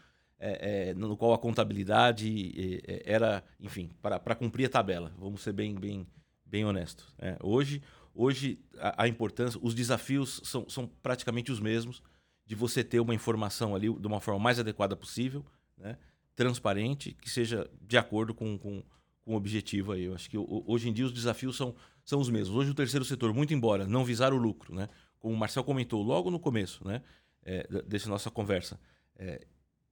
é, 0.44 0.90
é, 0.90 0.94
no 0.94 1.16
qual 1.16 1.33
a 1.33 1.38
contabilidade 1.38 2.83
é, 2.87 3.02
era, 3.07 3.42
enfim, 3.59 3.90
para 4.02 4.35
cumprir 4.35 4.66
a 4.66 4.68
tabela. 4.68 5.11
Vamos 5.18 5.40
ser 5.40 5.54
bem, 5.54 5.74
bem, 5.74 6.07
bem 6.44 6.66
honestos. 6.66 7.14
Né? 7.18 7.38
Hoje, 7.42 7.83
hoje 8.14 8.59
a, 8.76 9.04
a, 9.04 9.09
importância, 9.09 9.59
os 9.62 9.74
desafios 9.74 10.42
são, 10.44 10.68
são 10.68 10.87
praticamente 11.02 11.50
os 11.50 11.61
mesmos 11.61 12.02
de 12.44 12.54
você 12.54 12.85
ter 12.85 13.00
uma 13.00 13.14
informação 13.14 13.74
ali 13.74 13.90
de 13.90 14.07
uma 14.07 14.20
forma 14.20 14.38
mais 14.38 14.59
adequada 14.59 14.94
possível, 14.94 15.42
né? 15.78 15.96
transparente, 16.37 17.16
que 17.22 17.30
seja 17.30 17.66
de 17.80 17.96
acordo 17.96 18.35
com, 18.35 18.59
com, 18.59 18.83
com 19.22 19.33
o 19.33 19.37
objetivo 19.37 19.92
aí. 19.92 20.04
Eu 20.04 20.14
acho 20.14 20.28
que 20.28 20.37
hoje 20.37 20.90
em 20.90 20.92
dia 20.92 21.07
os 21.07 21.12
desafios 21.12 21.57
são, 21.57 21.74
são 22.04 22.20
os 22.20 22.28
mesmos. 22.28 22.54
Hoje 22.54 22.70
o 22.70 22.74
terceiro 22.74 23.04
setor, 23.04 23.33
muito 23.33 23.54
embora 23.54 23.87
não 23.87 24.04
visar 24.04 24.35
o 24.35 24.37
lucro, 24.37 24.74
né? 24.74 24.90
como 25.18 25.33
o 25.33 25.38
Marcel 25.38 25.64
comentou 25.64 26.02
logo 26.02 26.30
no 26.30 26.38
começo 26.38 26.87
né? 26.87 27.00
É, 27.46 27.66
dessa 27.87 28.11
nossa 28.11 28.30
conversa, 28.30 28.78
é, 29.16 29.46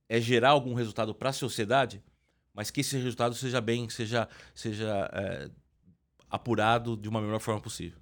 é 0.09 0.21
gerar 0.21 0.51
algum 0.51 0.75
resultado 0.75 1.15
para 1.15 1.31
a 1.31 1.33
sociedade, 1.33 2.03
mas 2.55 2.71
que 2.71 2.81
esse 2.81 2.97
resultado 2.97 3.35
seja 3.35 3.61
bem, 3.61 3.89
seja, 3.89 4.29
seja 4.55 5.11
é, 5.13 5.51
apurado 6.29 6.97
de 6.97 7.09
uma 7.09 7.21
melhor 7.21 7.41
forma 7.41 7.61
possível. 7.61 7.99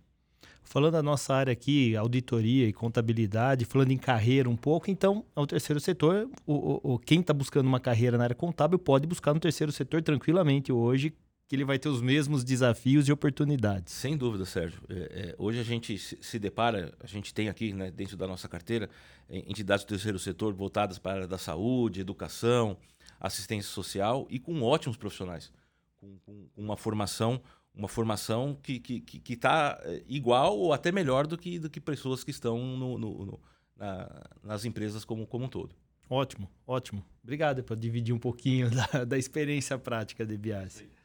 Falando 0.62 0.92
da 0.92 1.02
nossa 1.02 1.34
área 1.34 1.52
aqui, 1.52 1.96
auditoria 1.96 2.68
e 2.68 2.72
contabilidade, 2.72 3.64
falando 3.64 3.90
em 3.90 3.96
carreira 3.96 4.48
um 4.48 4.56
pouco, 4.56 4.90
então, 4.90 5.24
é 5.34 5.40
o 5.40 5.46
terceiro 5.46 5.80
setor, 5.80 6.30
o, 6.46 6.94
o 6.94 6.98
quem 6.98 7.20
está 7.20 7.32
buscando 7.32 7.66
uma 7.66 7.80
carreira 7.80 8.16
na 8.16 8.24
área 8.24 8.36
contábil 8.36 8.78
pode 8.78 9.06
buscar 9.06 9.34
no 9.34 9.40
terceiro 9.40 9.72
setor 9.72 10.02
tranquilamente 10.02 10.70
hoje, 10.70 11.12
que 11.50 11.56
ele 11.56 11.64
vai 11.64 11.80
ter 11.80 11.88
os 11.88 12.00
mesmos 12.00 12.44
desafios 12.44 13.08
e 13.08 13.12
oportunidades. 13.12 13.92
Sem 13.92 14.16
dúvida, 14.16 14.44
Sérgio. 14.44 14.80
É, 14.88 14.94
é, 14.94 15.34
hoje 15.36 15.58
a 15.58 15.64
gente 15.64 15.98
se 15.98 16.38
depara, 16.38 16.94
a 17.00 17.08
gente 17.08 17.34
tem 17.34 17.48
aqui 17.48 17.72
né, 17.72 17.90
dentro 17.90 18.16
da 18.16 18.24
nossa 18.24 18.48
carteira 18.48 18.88
entidades 19.28 19.84
do 19.84 19.88
terceiro 19.88 20.16
setor 20.16 20.54
voltadas 20.54 21.00
para 21.00 21.10
a 21.10 21.14
área 21.14 21.26
da 21.26 21.38
saúde, 21.38 22.00
educação, 22.00 22.76
assistência 23.18 23.68
social 23.68 24.28
e 24.30 24.38
com 24.38 24.62
ótimos 24.62 24.96
profissionais, 24.96 25.52
com, 25.98 26.20
com, 26.20 26.46
com 26.54 26.62
uma 26.62 26.76
formação 26.76 27.42
uma 27.74 27.88
formação 27.88 28.56
que 28.62 28.74
está 28.74 28.86
que, 28.86 29.00
que, 29.00 29.18
que 29.18 29.36
tá 29.36 29.80
é, 29.82 30.04
igual 30.06 30.56
ou 30.56 30.72
até 30.72 30.92
melhor 30.92 31.26
do 31.26 31.36
que, 31.36 31.58
do 31.58 31.68
que 31.68 31.80
pessoas 31.80 32.22
que 32.22 32.30
estão 32.30 32.64
no, 32.76 32.96
no, 32.96 33.26
no 33.26 33.40
na, 33.76 34.22
nas 34.40 34.64
empresas 34.64 35.04
como, 35.04 35.26
como 35.26 35.46
um 35.46 35.48
todo. 35.48 35.74
Ótimo, 36.08 36.48
ótimo. 36.64 37.04
Obrigado 37.24 37.64
por 37.64 37.76
dividir 37.76 38.14
um 38.14 38.20
pouquinho 38.20 38.70
da, 38.70 39.04
da 39.04 39.18
experiência 39.18 39.76
prática 39.76 40.24
de 40.24 40.38
Biase. 40.38 40.99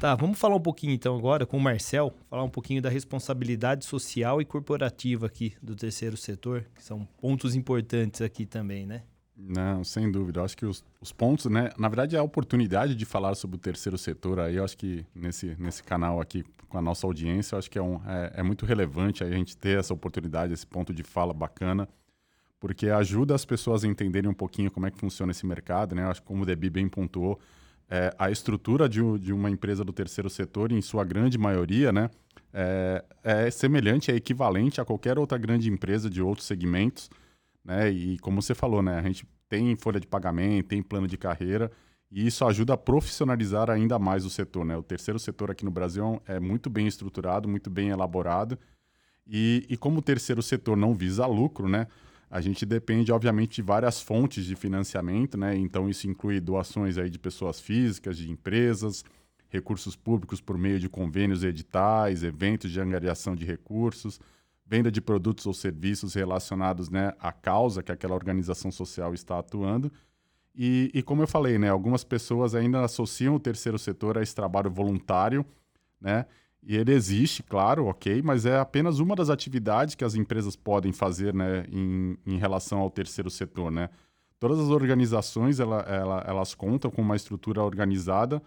Tá, 0.00 0.14
vamos 0.16 0.38
falar 0.38 0.56
um 0.56 0.60
pouquinho 0.60 0.92
então 0.92 1.16
agora 1.16 1.46
com 1.46 1.56
o 1.56 1.60
Marcel, 1.60 2.12
falar 2.28 2.42
um 2.42 2.48
pouquinho 2.48 2.82
da 2.82 2.88
responsabilidade 2.88 3.84
social 3.84 4.40
e 4.40 4.44
corporativa 4.44 5.26
aqui 5.26 5.54
do 5.62 5.76
terceiro 5.76 6.16
setor, 6.16 6.66
que 6.74 6.82
são 6.82 7.06
pontos 7.20 7.54
importantes 7.54 8.20
aqui 8.20 8.44
também, 8.44 8.84
né? 8.84 9.02
Não, 9.36 9.82
sem 9.82 10.10
dúvida. 10.10 10.40
Eu 10.40 10.44
acho 10.44 10.56
que 10.56 10.66
os, 10.66 10.84
os 11.00 11.12
pontos, 11.12 11.46
né? 11.46 11.70
Na 11.78 11.88
verdade, 11.88 12.16
é 12.16 12.18
a 12.18 12.22
oportunidade 12.22 12.94
de 12.94 13.04
falar 13.04 13.34
sobre 13.34 13.56
o 13.56 13.58
terceiro 13.58 13.96
setor 13.96 14.38
aí, 14.40 14.56
eu 14.56 14.64
acho 14.64 14.76
que 14.76 15.04
nesse, 15.14 15.56
nesse 15.58 15.82
canal 15.82 16.20
aqui, 16.20 16.44
com 16.68 16.78
a 16.78 16.82
nossa 16.82 17.06
audiência, 17.06 17.54
eu 17.54 17.58
acho 17.58 17.70
que 17.70 17.78
é, 17.78 17.82
um, 17.82 18.00
é, 18.06 18.32
é 18.36 18.42
muito 18.42 18.64
relevante 18.66 19.24
a 19.24 19.30
gente 19.30 19.56
ter 19.56 19.78
essa 19.78 19.92
oportunidade, 19.92 20.52
esse 20.52 20.66
ponto 20.66 20.92
de 20.92 21.02
fala 21.02 21.32
bacana, 21.32 21.88
porque 22.60 22.88
ajuda 22.88 23.34
as 23.34 23.44
pessoas 23.44 23.84
a 23.84 23.88
entenderem 23.88 24.30
um 24.30 24.34
pouquinho 24.34 24.70
como 24.70 24.86
é 24.86 24.90
que 24.90 24.98
funciona 24.98 25.32
esse 25.32 25.44
mercado, 25.44 25.94
né? 25.94 26.04
Eu 26.04 26.08
acho 26.10 26.22
que 26.22 26.26
como 26.26 26.42
o 26.42 26.46
Debi 26.46 26.70
bem 26.70 26.88
pontuou, 26.88 27.38
é, 27.94 28.10
a 28.18 28.30
estrutura 28.30 28.88
de, 28.88 29.00
de, 29.18 29.34
uma 29.34 29.50
empresa 29.50 29.84
do 29.84 29.92
terceiro 29.92 30.30
setor, 30.30 30.72
em 30.72 30.80
sua 30.80 31.04
grande 31.04 31.36
maioria, 31.36 31.92
né, 31.92 32.08
é, 32.50 33.04
é, 33.22 33.50
semelhante, 33.50 34.10
é 34.10 34.14
equivalente 34.16 34.80
a 34.80 34.84
qualquer 34.84 35.18
outra 35.18 35.36
grande 35.36 35.70
empresa 35.70 36.08
de 36.08 36.22
outros 36.22 36.46
segmentos. 36.46 37.10
Né, 37.62 37.90
e 37.90 38.18
como 38.20 38.40
você 38.40 38.54
falou, 38.54 38.82
né, 38.82 38.98
a 38.98 39.02
gente 39.02 39.26
tem 39.46 39.76
folha 39.76 40.00
de 40.00 40.06
pagamento, 40.06 40.68
tem 40.68 40.82
plano 40.82 41.06
de 41.06 41.18
carreira, 41.18 41.70
e 42.10 42.26
isso 42.26 42.46
ajuda 42.46 42.72
a 42.72 42.78
profissionalizar 42.78 43.68
ainda 43.68 43.98
mais 43.98 44.24
o 44.24 44.30
setor. 44.30 44.64
Né? 44.64 44.74
O 44.74 44.82
terceiro 44.82 45.18
setor 45.18 45.50
aqui 45.50 45.62
no 45.62 45.70
Brasil 45.70 46.18
é 46.26 46.40
muito 46.40 46.70
bem 46.70 46.86
estruturado, 46.86 47.46
muito 47.46 47.68
bem 47.68 47.90
elaborado. 47.90 48.58
E, 49.26 49.66
e 49.68 49.76
como 49.76 49.98
o 49.98 50.02
terceiro 50.02 50.42
setor 50.42 50.78
não 50.78 50.94
visa 50.94 51.26
lucro, 51.26 51.68
né, 51.68 51.86
a 52.32 52.40
gente 52.40 52.64
depende, 52.64 53.12
obviamente, 53.12 53.56
de 53.56 53.62
várias 53.62 54.00
fontes 54.00 54.46
de 54.46 54.56
financiamento, 54.56 55.36
né? 55.36 55.54
Então, 55.54 55.86
isso 55.86 56.08
inclui 56.08 56.40
doações 56.40 56.96
aí 56.96 57.10
de 57.10 57.18
pessoas 57.18 57.60
físicas, 57.60 58.16
de 58.16 58.30
empresas, 58.30 59.04
recursos 59.50 59.94
públicos 59.94 60.40
por 60.40 60.56
meio 60.56 60.80
de 60.80 60.88
convênios 60.88 61.44
editais, 61.44 62.22
eventos 62.22 62.70
de 62.70 62.80
angariação 62.80 63.36
de 63.36 63.44
recursos, 63.44 64.18
venda 64.64 64.90
de 64.90 64.98
produtos 64.98 65.44
ou 65.44 65.52
serviços 65.52 66.14
relacionados 66.14 66.88
né, 66.88 67.12
à 67.20 67.32
causa 67.32 67.82
que 67.82 67.92
aquela 67.92 68.14
organização 68.14 68.72
social 68.72 69.12
está 69.12 69.38
atuando. 69.38 69.92
E, 70.54 70.90
e, 70.94 71.02
como 71.02 71.22
eu 71.22 71.26
falei, 71.26 71.58
né, 71.58 71.68
algumas 71.68 72.02
pessoas 72.02 72.54
ainda 72.54 72.82
associam 72.82 73.34
o 73.34 73.40
terceiro 73.40 73.78
setor 73.78 74.16
a 74.16 74.22
esse 74.22 74.34
trabalho 74.34 74.70
voluntário, 74.70 75.44
né? 76.00 76.24
E 76.64 76.76
ele 76.76 76.92
existe, 76.92 77.42
claro, 77.42 77.86
ok, 77.86 78.22
mas 78.22 78.46
é 78.46 78.58
apenas 78.58 79.00
uma 79.00 79.16
das 79.16 79.28
atividades 79.28 79.96
que 79.96 80.04
as 80.04 80.14
empresas 80.14 80.54
podem 80.54 80.92
fazer 80.92 81.34
né, 81.34 81.64
em, 81.68 82.16
em 82.24 82.38
relação 82.38 82.78
ao 82.78 82.88
terceiro 82.90 83.28
setor. 83.28 83.70
Né? 83.70 83.90
Todas 84.38 84.60
as 84.60 84.68
organizações 84.68 85.58
ela, 85.58 85.80
ela, 85.80 86.24
elas 86.26 86.54
contam 86.54 86.90
com 86.90 87.02
uma 87.02 87.16
estrutura 87.16 87.62
organizada 87.62 88.40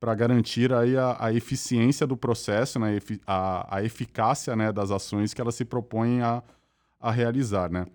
para 0.00 0.14
garantir 0.14 0.72
aí 0.72 0.96
a, 0.96 1.16
a, 1.18 1.32
eficiência 1.32 2.06
do 2.06 2.16
processo, 2.16 2.78
né, 2.78 2.98
a, 3.26 3.76
a 3.76 3.84
eficácia 3.84 4.56
né, 4.56 4.72
das 4.72 4.90
ações 4.90 5.34
que 5.34 5.40
elas 5.40 5.54
se 5.54 5.64
propõem 5.64 6.22
a, 6.22 6.42
a 6.98 7.10
realizar. 7.10 7.70
Né? 7.70 7.86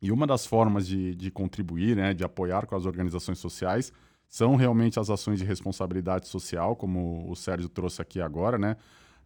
E 0.00 0.12
uma 0.12 0.26
das 0.26 0.46
formas 0.46 0.86
de, 0.86 1.16
de 1.16 1.30
contribuir, 1.32 1.96
né, 1.96 2.14
de 2.14 2.22
apoiar 2.22 2.66
com 2.66 2.76
as 2.76 2.86
organizações 2.86 3.38
sociais, 3.38 3.92
são 4.30 4.54
realmente 4.54 5.00
as 5.00 5.10
ações 5.10 5.40
de 5.40 5.44
responsabilidade 5.44 6.28
social, 6.28 6.76
como 6.76 7.28
o 7.28 7.34
Sérgio 7.34 7.68
trouxe 7.68 8.00
aqui 8.00 8.20
agora, 8.20 8.56
né? 8.56 8.76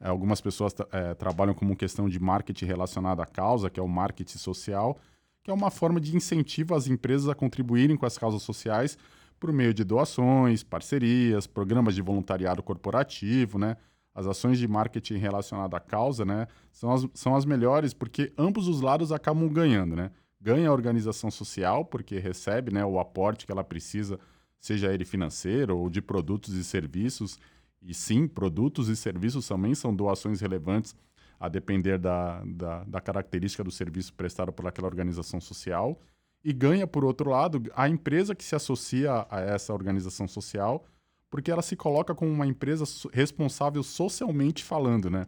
É, 0.00 0.08
algumas 0.08 0.40
pessoas 0.40 0.74
é, 0.90 1.12
trabalham 1.12 1.52
como 1.52 1.76
questão 1.76 2.08
de 2.08 2.18
marketing 2.18 2.64
relacionado 2.64 3.20
à 3.20 3.26
causa, 3.26 3.68
que 3.68 3.78
é 3.78 3.82
o 3.82 3.86
marketing 3.86 4.38
social, 4.38 4.98
que 5.42 5.50
é 5.50 5.54
uma 5.54 5.70
forma 5.70 6.00
de 6.00 6.16
incentivo 6.16 6.74
às 6.74 6.88
empresas 6.88 7.28
a 7.28 7.34
contribuírem 7.34 7.98
com 7.98 8.06
as 8.06 8.16
causas 8.16 8.42
sociais 8.42 8.96
por 9.38 9.52
meio 9.52 9.74
de 9.74 9.84
doações, 9.84 10.62
parcerias, 10.62 11.46
programas 11.46 11.94
de 11.94 12.00
voluntariado 12.00 12.62
corporativo, 12.62 13.58
né? 13.58 13.76
As 14.14 14.26
ações 14.26 14.58
de 14.58 14.66
marketing 14.66 15.18
relacionadas 15.18 15.76
à 15.76 15.80
causa, 15.80 16.24
né? 16.24 16.46
São 16.72 16.90
as, 16.90 17.06
são 17.12 17.36
as 17.36 17.44
melhores 17.44 17.92
porque 17.92 18.32
ambos 18.38 18.68
os 18.68 18.80
lados 18.80 19.12
acabam 19.12 19.46
ganhando, 19.50 19.94
né? 19.94 20.10
Ganha 20.40 20.70
a 20.70 20.72
organização 20.72 21.30
social 21.30 21.84
porque 21.84 22.18
recebe 22.18 22.72
né, 22.72 22.84
o 22.86 22.98
aporte 22.98 23.44
que 23.44 23.52
ela 23.52 23.64
precisa, 23.64 24.18
seja 24.64 24.94
ele 24.94 25.04
financeiro 25.04 25.76
ou 25.76 25.90
de 25.90 26.00
produtos 26.00 26.54
e 26.54 26.64
serviços, 26.64 27.38
e 27.82 27.92
sim, 27.92 28.26
produtos 28.26 28.88
e 28.88 28.96
serviços 28.96 29.46
também 29.46 29.74
são 29.74 29.94
doações 29.94 30.40
relevantes, 30.40 30.96
a 31.38 31.50
depender 31.50 31.98
da, 31.98 32.42
da, 32.46 32.82
da 32.84 32.98
característica 32.98 33.62
do 33.62 33.70
serviço 33.70 34.14
prestado 34.14 34.50
por 34.54 34.66
aquela 34.66 34.88
organização 34.88 35.38
social. 35.38 36.00
E 36.42 36.50
ganha, 36.50 36.86
por 36.86 37.04
outro 37.04 37.28
lado, 37.28 37.62
a 37.76 37.90
empresa 37.90 38.34
que 38.34 38.42
se 38.42 38.54
associa 38.54 39.26
a 39.28 39.38
essa 39.38 39.74
organização 39.74 40.26
social, 40.26 40.86
porque 41.28 41.50
ela 41.50 41.60
se 41.60 41.76
coloca 41.76 42.14
como 42.14 42.30
uma 42.30 42.46
empresa 42.46 42.84
responsável 43.12 43.82
socialmente 43.82 44.64
falando, 44.64 45.10
né? 45.10 45.26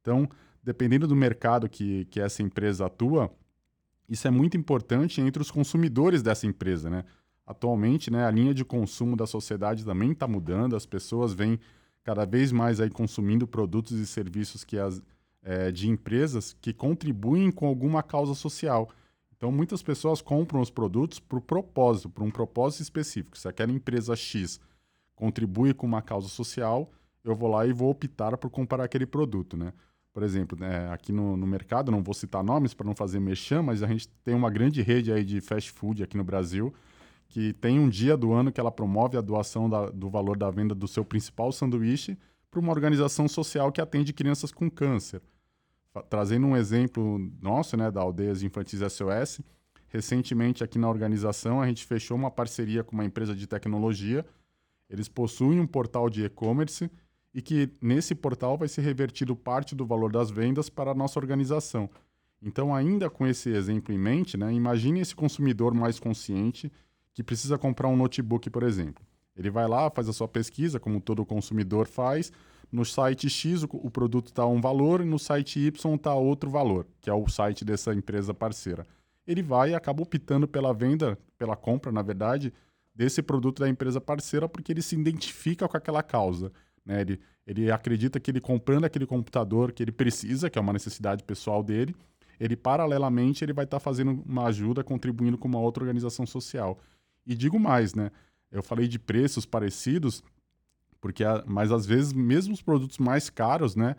Então, 0.00 0.28
dependendo 0.64 1.06
do 1.06 1.14
mercado 1.14 1.68
que, 1.68 2.06
que 2.06 2.18
essa 2.18 2.42
empresa 2.42 2.86
atua, 2.86 3.32
isso 4.08 4.26
é 4.26 4.32
muito 4.32 4.56
importante 4.56 5.20
entre 5.20 5.40
os 5.40 5.52
consumidores 5.52 6.24
dessa 6.24 6.44
empresa, 6.44 6.90
né? 6.90 7.04
Atualmente, 7.46 8.10
né, 8.10 8.24
a 8.24 8.30
linha 8.30 8.54
de 8.54 8.64
consumo 8.64 9.16
da 9.16 9.26
sociedade 9.26 9.84
também 9.84 10.12
está 10.12 10.26
mudando, 10.26 10.74
as 10.74 10.86
pessoas 10.86 11.34
vêm 11.34 11.60
cada 12.02 12.24
vez 12.24 12.50
mais 12.52 12.80
aí 12.80 12.90
consumindo 12.90 13.46
produtos 13.46 13.98
e 13.98 14.06
serviços 14.06 14.64
que 14.64 14.78
as, 14.78 15.02
é, 15.42 15.70
de 15.70 15.88
empresas 15.88 16.56
que 16.60 16.72
contribuem 16.72 17.50
com 17.50 17.66
alguma 17.66 18.02
causa 18.02 18.34
social. 18.34 18.88
Então, 19.36 19.52
muitas 19.52 19.82
pessoas 19.82 20.22
compram 20.22 20.60
os 20.60 20.70
produtos 20.70 21.20
por 21.20 21.40
propósito, 21.40 22.08
por 22.08 22.22
um 22.22 22.30
propósito 22.30 22.82
específico. 22.82 23.36
Se 23.36 23.46
aquela 23.46 23.72
empresa 23.72 24.16
X 24.16 24.58
contribui 25.14 25.74
com 25.74 25.86
uma 25.86 26.00
causa 26.00 26.28
social, 26.28 26.90
eu 27.22 27.34
vou 27.34 27.50
lá 27.50 27.66
e 27.66 27.72
vou 27.72 27.90
optar 27.90 28.36
por 28.38 28.50
comprar 28.50 28.82
aquele 28.82 29.06
produto, 29.06 29.56
né? 29.56 29.72
Por 30.14 30.22
exemplo, 30.22 30.56
né, 30.58 30.88
aqui 30.92 31.10
no, 31.12 31.36
no, 31.36 31.46
mercado, 31.46 31.90
não 31.90 32.02
vou 32.02 32.14
citar 32.14 32.42
nomes 32.44 32.72
para 32.72 32.86
não 32.86 32.94
fazer 32.94 33.18
mexer, 33.18 33.60
mas 33.60 33.82
a 33.82 33.86
gente 33.88 34.08
tem 34.22 34.32
uma 34.32 34.48
grande 34.48 34.80
rede 34.80 35.12
aí 35.12 35.24
de 35.24 35.40
fast 35.40 35.72
food 35.72 36.04
aqui 36.04 36.16
no 36.16 36.22
Brasil 36.22 36.72
que 37.34 37.52
tem 37.54 37.80
um 37.80 37.88
dia 37.88 38.16
do 38.16 38.32
ano 38.32 38.52
que 38.52 38.60
ela 38.60 38.70
promove 38.70 39.16
a 39.16 39.20
doação 39.20 39.68
da, 39.68 39.90
do 39.90 40.08
valor 40.08 40.38
da 40.38 40.48
venda 40.52 40.72
do 40.72 40.86
seu 40.86 41.04
principal 41.04 41.50
sanduíche 41.50 42.16
para 42.48 42.60
uma 42.60 42.70
organização 42.70 43.26
social 43.26 43.72
que 43.72 43.80
atende 43.80 44.12
crianças 44.12 44.52
com 44.52 44.70
câncer. 44.70 45.20
Trazendo 46.08 46.46
um 46.46 46.56
exemplo 46.56 47.18
nosso, 47.42 47.76
né, 47.76 47.90
da 47.90 48.02
Aldeias 48.02 48.44
Infantis 48.44 48.78
SOS, 48.78 49.40
recentemente 49.88 50.62
aqui 50.62 50.78
na 50.78 50.88
organização 50.88 51.60
a 51.60 51.66
gente 51.66 51.84
fechou 51.84 52.16
uma 52.16 52.30
parceria 52.30 52.84
com 52.84 52.92
uma 52.92 53.04
empresa 53.04 53.34
de 53.34 53.48
tecnologia. 53.48 54.24
Eles 54.88 55.08
possuem 55.08 55.58
um 55.58 55.66
portal 55.66 56.08
de 56.08 56.24
e-commerce 56.24 56.88
e 57.34 57.42
que 57.42 57.68
nesse 57.82 58.14
portal 58.14 58.56
vai 58.56 58.68
ser 58.68 58.82
revertido 58.82 59.34
parte 59.34 59.74
do 59.74 59.84
valor 59.84 60.12
das 60.12 60.30
vendas 60.30 60.68
para 60.68 60.92
a 60.92 60.94
nossa 60.94 61.18
organização. 61.18 61.90
Então, 62.40 62.72
ainda 62.72 63.10
com 63.10 63.26
esse 63.26 63.50
exemplo 63.50 63.92
em 63.92 63.98
mente, 63.98 64.36
né, 64.36 64.52
imagine 64.52 65.00
esse 65.00 65.16
consumidor 65.16 65.74
mais 65.74 65.98
consciente 65.98 66.70
que 67.14 67.22
precisa 67.22 67.56
comprar 67.56 67.88
um 67.88 67.96
notebook, 67.96 68.50
por 68.50 68.62
exemplo. 68.62 69.04
Ele 69.36 69.50
vai 69.50 69.66
lá, 69.66 69.90
faz 69.90 70.08
a 70.08 70.12
sua 70.12 70.28
pesquisa, 70.28 70.78
como 70.78 71.00
todo 71.00 71.24
consumidor 71.24 71.86
faz. 71.86 72.32
No 72.70 72.84
site 72.84 73.30
X 73.30 73.62
o, 73.62 73.90
produto 73.90 74.26
está 74.28 74.44
um 74.46 74.60
valor 74.60 75.00
e 75.00 75.04
no 75.04 75.18
site 75.18 75.60
Y 75.60 75.94
está 75.94 76.14
outro 76.14 76.50
valor, 76.50 76.86
que 77.00 77.08
é 77.08 77.14
o 77.14 77.28
site 77.28 77.64
dessa 77.64 77.94
empresa 77.94 78.34
parceira. 78.34 78.84
Ele 79.26 79.42
vai 79.42 79.70
e 79.70 79.74
acaba 79.74 80.02
optando 80.02 80.46
pela 80.46 80.74
venda, 80.74 81.18
pela 81.38 81.56
compra, 81.56 81.90
na 81.90 82.02
verdade, 82.02 82.52
desse 82.94 83.22
produto 83.22 83.60
da 83.60 83.68
empresa 83.68 84.00
parceira 84.00 84.48
porque 84.48 84.72
ele 84.72 84.82
se 84.82 84.96
identifica 84.96 85.68
com 85.68 85.76
aquela 85.76 86.02
causa. 86.02 86.52
Né? 86.84 87.00
Ele, 87.00 87.20
ele 87.46 87.70
acredita 87.70 88.20
que 88.20 88.30
ele 88.30 88.40
comprando 88.40 88.84
aquele 88.84 89.06
computador 89.06 89.72
que 89.72 89.82
ele 89.82 89.92
precisa, 89.92 90.50
que 90.50 90.58
é 90.58 90.60
uma 90.60 90.72
necessidade 90.72 91.24
pessoal 91.24 91.62
dele, 91.62 91.94
ele 92.38 92.56
paralelamente 92.56 93.44
ele 93.44 93.52
vai 93.52 93.64
estar 93.64 93.78
tá 93.78 93.80
fazendo 93.80 94.22
uma 94.26 94.46
ajuda, 94.46 94.82
contribuindo 94.82 95.38
com 95.38 95.48
uma 95.48 95.60
outra 95.60 95.82
organização 95.82 96.26
social. 96.26 96.78
E 97.26 97.34
digo 97.34 97.58
mais, 97.58 97.94
né? 97.94 98.10
Eu 98.50 98.62
falei 98.62 98.86
de 98.86 98.98
preços 98.98 99.44
parecidos, 99.44 100.22
porque 101.00 101.24
mas 101.46 101.72
às 101.72 101.84
vezes 101.84 102.12
mesmo 102.12 102.54
os 102.54 102.62
produtos 102.62 102.98
mais 102.98 103.28
caros, 103.28 103.74
né, 103.74 103.96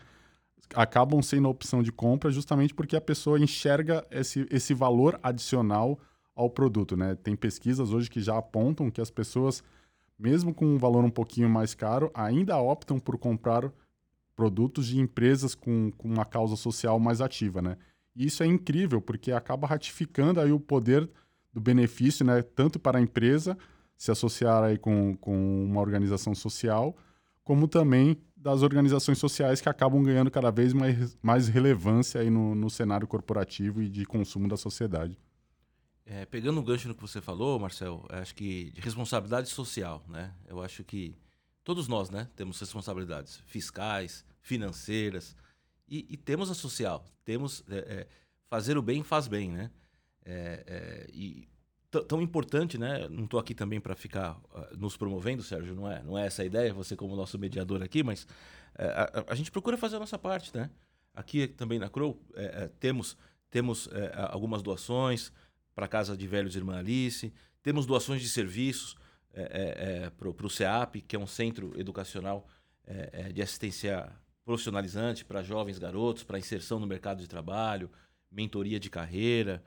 acabam 0.73 1.21
sendo 1.21 1.47
a 1.47 1.51
opção 1.51 1.83
de 1.83 1.91
compra 1.91 2.31
justamente 2.31 2.73
porque 2.73 2.95
a 2.95 3.01
pessoa 3.01 3.39
enxerga 3.39 4.05
esse, 4.09 4.47
esse 4.49 4.73
valor 4.73 5.19
adicional 5.21 5.99
ao 6.35 6.49
produto, 6.49 6.97
né? 6.97 7.15
Tem 7.15 7.35
pesquisas 7.35 7.91
hoje 7.91 8.09
que 8.09 8.21
já 8.21 8.38
apontam 8.38 8.89
que 8.89 8.99
as 8.99 9.09
pessoas, 9.09 9.63
mesmo 10.17 10.53
com 10.53 10.65
um 10.65 10.77
valor 10.77 11.03
um 11.03 11.09
pouquinho 11.09 11.49
mais 11.49 11.73
caro, 11.73 12.11
ainda 12.13 12.57
optam 12.57 12.99
por 12.99 13.17
comprar 13.17 13.71
produtos 14.35 14.88
de 14.88 14.99
empresas 14.99 15.55
com, 15.55 15.91
com 15.97 16.09
uma 16.09 16.25
causa 16.25 16.55
social 16.55 16.99
mais 16.99 17.21
ativa, 17.21 17.61
né? 17.61 17.77
E 18.15 18.25
isso 18.25 18.43
é 18.43 18.45
incrível, 18.45 19.01
porque 19.01 19.31
acaba 19.31 19.67
ratificando 19.67 20.41
aí 20.41 20.51
o 20.51 20.59
poder 20.59 21.09
do 21.56 21.62
benefício, 21.62 22.26
né, 22.26 22.41
tanto 22.41 22.78
para 22.78 22.98
a 22.98 23.02
empresa 23.02 23.58
se 23.98 24.12
associar 24.12 24.62
aí 24.62 24.78
com, 24.78 25.15
com 25.15 25.63
uma 25.63 25.80
organização 25.80 26.36
social, 26.36 26.94
como 27.46 27.65
também 27.65 28.18
das 28.36 28.62
organizações 28.62 29.18
sociais 29.18 29.62
que 29.62 29.70
acabam 29.70 30.04
ganhando 30.04 30.30
cada 30.30 30.52
vez 30.52 30.74
mais, 30.74 31.18
mais 31.24 31.48
relevância 31.48 32.20
aí 32.20 32.30
no, 32.30 32.54
no 32.54 32.70
cenário 32.70 33.08
corporativo 33.08 33.82
e 33.82 33.88
de 33.88 34.06
consumo 34.06 34.50
da 34.50 34.58
sociedade. 34.58 35.18
É, 36.06 36.26
pegando 36.26 36.60
o 36.60 36.63
gancho 36.63 36.89
no 36.89 36.94
que 36.94 37.02
você 37.02 37.22
falou, 37.22 37.58
Marcel, 37.58 38.06
acho 38.10 38.36
que 38.36 38.70
de 38.72 38.82
responsabilidade 38.82 39.48
social, 39.48 40.04
né? 40.10 40.34
Eu 40.46 40.62
acho 40.62 40.84
que 40.84 41.18
todos 41.63 41.88
nós, 41.88 42.10
né, 42.12 42.28
temos 42.36 42.60
responsabilidades 42.60 43.41
fiscais, 43.48 44.26
financeiras 44.41 45.36
e, 45.88 46.06
e 46.10 46.18
temos 46.18 46.52
a 46.52 46.54
social. 46.54 47.06
Temos 47.24 47.63
é, 47.70 47.78
é, 47.78 48.08
fazer 48.48 48.78
o 48.78 48.82
bem 48.82 49.02
faz 49.02 49.28
bem, 49.28 49.50
né? 49.50 49.72
É, 50.25 50.63
é, 50.65 51.07
e 51.13 51.47
tão 52.03 52.21
importante, 52.21 52.77
né? 52.77 53.07
Não 53.09 53.25
estou 53.25 53.39
aqui 53.39 53.53
também 53.53 53.79
para 53.79 53.95
ficar 53.95 54.38
uh, 54.38 54.77
nos 54.77 54.97
promovendo, 54.97 55.43
Sérgio, 55.43 55.75
não 55.75 55.89
é, 55.89 56.03
não 56.03 56.17
é 56.17 56.25
essa 56.25 56.41
a 56.41 56.45
ideia, 56.45 56.73
você 56.73 56.95
como 56.95 57.15
nosso 57.15 57.38
mediador 57.38 57.81
aqui, 57.81 58.03
mas 58.03 58.27
é, 58.77 58.85
a, 58.85 59.25
a, 59.29 59.35
gente 59.35 59.51
procura 59.51 59.77
fazer 59.77 59.95
a 59.95 59.99
nossa 59.99 60.17
parte, 60.17 60.55
né? 60.55 60.69
Aqui 61.13 61.47
também 61.47 61.79
na 61.79 61.89
Crow 61.89 62.19
é, 62.33 62.43
é, 62.43 62.71
temos, 62.79 63.17
temos 63.49 63.88
algumas 64.27 64.61
doações 64.61 65.31
para 65.73 65.85
a 65.85 65.88
Casa 65.88 66.17
de 66.17 66.27
Velhos 66.27 66.55
Irmã 66.55 66.79
Alice, 66.79 67.33
temos 67.63 67.85
doações 67.85 68.21
de 68.21 68.27
serviços 68.27 68.95
para 70.17 70.47
o 70.47 70.49
CEAP, 70.49 71.01
que 71.01 71.15
é 71.15 71.19
um 71.19 71.27
centro 71.27 71.73
educacional 71.79 72.47
de 73.33 73.41
assistência 73.41 74.11
profissionalizante 74.43 75.23
para 75.23 75.41
jovens 75.41 75.79
garotos, 75.79 76.23
para 76.23 76.38
inserção 76.38 76.79
no 76.79 76.88
mercado 76.88 77.21
de 77.21 77.27
trabalho, 77.27 77.89
mentoria 78.29 78.79
de 78.79 78.89
carreira, 78.89 79.63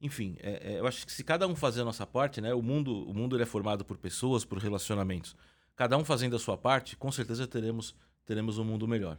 enfim, 0.00 0.36
é, 0.40 0.74
é, 0.74 0.80
eu 0.80 0.86
acho 0.86 1.04
que 1.04 1.12
se 1.12 1.24
cada 1.24 1.46
um 1.46 1.56
fazer 1.56 1.80
a 1.80 1.84
nossa 1.84 2.06
parte, 2.06 2.40
né, 2.40 2.54
o 2.54 2.62
mundo, 2.62 3.08
o 3.08 3.12
mundo 3.12 3.40
é 3.40 3.44
formado 3.44 3.84
por 3.84 3.98
pessoas, 3.98 4.44
por 4.44 4.58
relacionamentos. 4.58 5.36
Cada 5.74 5.96
um 5.96 6.04
fazendo 6.04 6.36
a 6.36 6.38
sua 6.38 6.56
parte, 6.56 6.96
com 6.96 7.10
certeza 7.10 7.46
teremos, 7.46 7.94
teremos 8.24 8.58
um 8.58 8.64
mundo 8.64 8.86
melhor. 8.86 9.18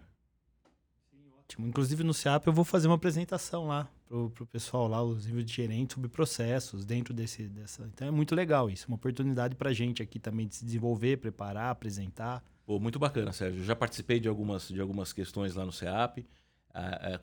Sim, 1.09 1.17
ótimo. 1.37 1.67
Inclusive 1.67 2.03
no 2.03 2.13
CEAP 2.13 2.47
eu 2.47 2.53
vou 2.53 2.63
fazer 2.63 2.87
uma 2.87 2.95
apresentação 2.95 3.67
lá 3.67 3.89
pro, 4.05 4.29
pro 4.29 4.45
pessoal 4.45 4.87
lá, 4.87 5.03
os 5.03 5.25
níveis 5.25 5.45
de 5.45 5.53
gerente 5.53 5.93
sobre 5.93 6.09
processos 6.09 6.85
dentro 6.85 7.13
desse 7.13 7.43
dessa. 7.47 7.83
Então 7.93 8.07
é 8.07 8.11
muito 8.11 8.33
legal 8.33 8.69
isso, 8.69 8.87
uma 8.87 8.95
oportunidade 8.95 9.55
para 9.55 9.73
gente 9.73 10.01
aqui 10.01 10.17
também 10.17 10.47
de 10.47 10.55
se 10.55 10.65
desenvolver, 10.65 11.17
preparar, 11.17 11.71
apresentar. 11.71 12.43
Pô, 12.65 12.79
muito 12.79 12.99
bacana, 12.99 13.33
Sérgio. 13.33 13.61
Eu 13.61 13.65
já 13.65 13.75
participei 13.75 14.19
de 14.19 14.29
algumas 14.29 14.69
de 14.69 14.79
algumas 14.79 15.11
questões 15.11 15.55
lá 15.55 15.65
no 15.65 15.71
CEAP 15.73 16.25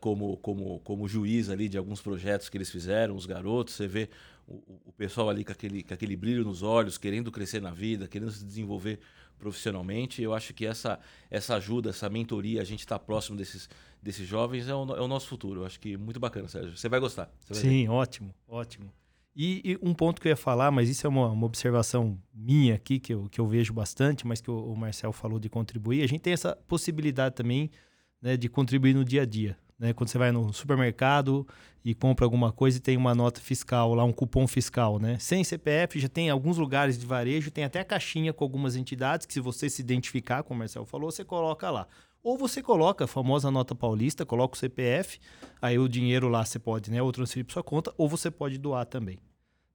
como, 0.00 0.36
como, 0.38 0.80
como 0.80 1.08
juiz 1.08 1.48
ali 1.48 1.68
de 1.68 1.78
alguns 1.78 2.00
projetos 2.00 2.48
que 2.48 2.56
eles 2.56 2.70
fizeram, 2.70 3.14
os 3.14 3.26
garotos, 3.26 3.74
você 3.74 3.86
vê 3.86 4.08
o, 4.46 4.62
o 4.86 4.92
pessoal 4.92 5.28
ali 5.28 5.44
com 5.44 5.52
aquele, 5.52 5.82
com 5.82 5.94
aquele 5.94 6.16
brilho 6.16 6.44
nos 6.44 6.62
olhos, 6.62 6.98
querendo 6.98 7.30
crescer 7.30 7.60
na 7.60 7.70
vida, 7.70 8.06
querendo 8.06 8.30
se 8.30 8.44
desenvolver 8.44 9.00
profissionalmente. 9.38 10.22
Eu 10.22 10.34
acho 10.34 10.54
que 10.54 10.66
essa, 10.66 10.98
essa 11.30 11.56
ajuda, 11.56 11.90
essa 11.90 12.08
mentoria, 12.08 12.60
a 12.60 12.64
gente 12.64 12.80
está 12.80 12.98
próximo 12.98 13.36
desses, 13.36 13.68
desses 14.02 14.26
jovens 14.26 14.68
é 14.68 14.74
o, 14.74 14.96
é 14.96 15.00
o, 15.00 15.08
nosso 15.08 15.28
futuro. 15.28 15.62
Eu 15.62 15.66
acho 15.66 15.78
que 15.78 15.96
muito 15.96 16.20
bacana, 16.20 16.48
Sérgio. 16.48 16.76
Você 16.76 16.88
vai 16.88 17.00
gostar. 17.00 17.30
Você 17.40 17.54
vai 17.54 17.62
Sim, 17.62 17.86
ver. 17.86 17.90
ótimo, 17.90 18.34
ótimo. 18.48 18.92
E, 19.34 19.60
e, 19.72 19.78
um 19.82 19.92
ponto 19.92 20.20
que 20.20 20.28
eu 20.28 20.30
ia 20.30 20.36
falar, 20.36 20.70
mas 20.70 20.88
isso 20.88 21.06
é 21.06 21.10
uma, 21.10 21.28
uma, 21.28 21.46
observação 21.46 22.18
minha 22.32 22.74
aqui, 22.74 22.98
que 22.98 23.12
eu, 23.12 23.28
que 23.28 23.38
eu 23.38 23.46
vejo 23.46 23.74
bastante, 23.74 24.26
mas 24.26 24.40
que 24.40 24.50
o, 24.50 24.72
o 24.72 24.74
Marcel 24.74 25.12
falou 25.12 25.38
de 25.38 25.50
contribuir. 25.50 26.02
A 26.02 26.06
gente 26.06 26.22
tem 26.22 26.32
essa 26.32 26.56
possibilidade 26.66 27.34
também 27.34 27.70
né, 28.20 28.36
de 28.36 28.48
contribuir 28.48 28.94
no 28.94 29.04
dia 29.04 29.22
a 29.22 29.26
dia. 29.26 29.56
Né? 29.78 29.92
Quando 29.92 30.08
você 30.08 30.18
vai 30.18 30.32
no 30.32 30.52
supermercado 30.52 31.46
e 31.84 31.94
compra 31.94 32.24
alguma 32.24 32.50
coisa 32.50 32.78
e 32.78 32.80
tem 32.80 32.96
uma 32.96 33.14
nota 33.14 33.40
fiscal 33.40 33.94
lá, 33.94 34.04
um 34.04 34.12
cupom 34.12 34.46
fiscal, 34.46 34.98
né? 34.98 35.18
Sem 35.20 35.44
CPF, 35.44 36.00
já 36.00 36.08
tem 36.08 36.30
alguns 36.30 36.56
lugares 36.58 36.98
de 36.98 37.06
varejo, 37.06 37.50
tem 37.50 37.62
até 37.62 37.84
caixinha 37.84 38.32
com 38.32 38.42
algumas 38.42 38.74
entidades 38.74 39.26
que 39.26 39.32
se 39.32 39.40
você 39.40 39.68
se 39.68 39.82
identificar, 39.82 40.42
como 40.42 40.56
o 40.56 40.58
Marcelo 40.58 40.86
falou, 40.86 41.10
você 41.10 41.24
coloca 41.24 41.70
lá. 41.70 41.86
Ou 42.22 42.36
você 42.36 42.60
coloca 42.60 43.04
a 43.04 43.06
famosa 43.06 43.52
nota 43.52 43.72
paulista, 43.72 44.26
coloca 44.26 44.56
o 44.56 44.58
CPF, 44.58 45.20
aí 45.62 45.78
o 45.78 45.88
dinheiro 45.88 46.28
lá 46.28 46.44
você 46.44 46.58
pode, 46.58 46.90
né, 46.90 47.00
ou 47.00 47.12
transferir 47.12 47.44
para 47.44 47.52
sua 47.52 47.62
conta, 47.62 47.94
ou 47.96 48.08
você 48.08 48.32
pode 48.32 48.58
doar 48.58 48.84
também. 48.84 49.20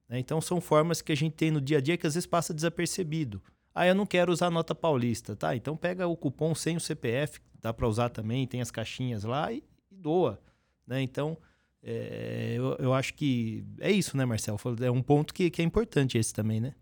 Né? 0.06 0.18
Então 0.18 0.38
são 0.38 0.60
formas 0.60 1.00
que 1.00 1.12
a 1.12 1.16
gente 1.16 1.32
tem 1.32 1.50
no 1.50 1.62
dia 1.62 1.78
a 1.78 1.80
dia 1.80 1.96
que 1.96 2.06
às 2.06 2.12
vezes 2.12 2.26
passa 2.26 2.52
desapercebido. 2.52 3.40
Ah, 3.74 3.86
eu 3.86 3.94
não 3.94 4.06
quero 4.06 4.32
usar 4.32 4.46
a 4.46 4.50
nota 4.50 4.74
paulista, 4.74 5.34
tá? 5.34 5.56
Então 5.56 5.76
pega 5.76 6.06
o 6.06 6.16
cupom 6.16 6.54
sem 6.54 6.76
o 6.76 6.80
CPF, 6.80 7.40
dá 7.60 7.72
para 7.72 7.88
usar 7.88 8.10
também, 8.10 8.46
tem 8.46 8.60
as 8.60 8.70
caixinhas 8.70 9.24
lá 9.24 9.52
e 9.52 9.62
doa. 9.90 10.40
Né? 10.86 11.00
Então, 11.00 11.38
é, 11.82 12.54
eu, 12.56 12.76
eu 12.78 12.94
acho 12.94 13.14
que 13.14 13.64
é 13.80 13.90
isso, 13.90 14.16
né, 14.16 14.24
Marcelo? 14.24 14.58
É 14.82 14.90
um 14.90 15.02
ponto 15.02 15.32
que, 15.32 15.50
que 15.50 15.62
é 15.62 15.64
importante 15.64 16.18
esse 16.18 16.32
também, 16.32 16.60
né? 16.60 16.74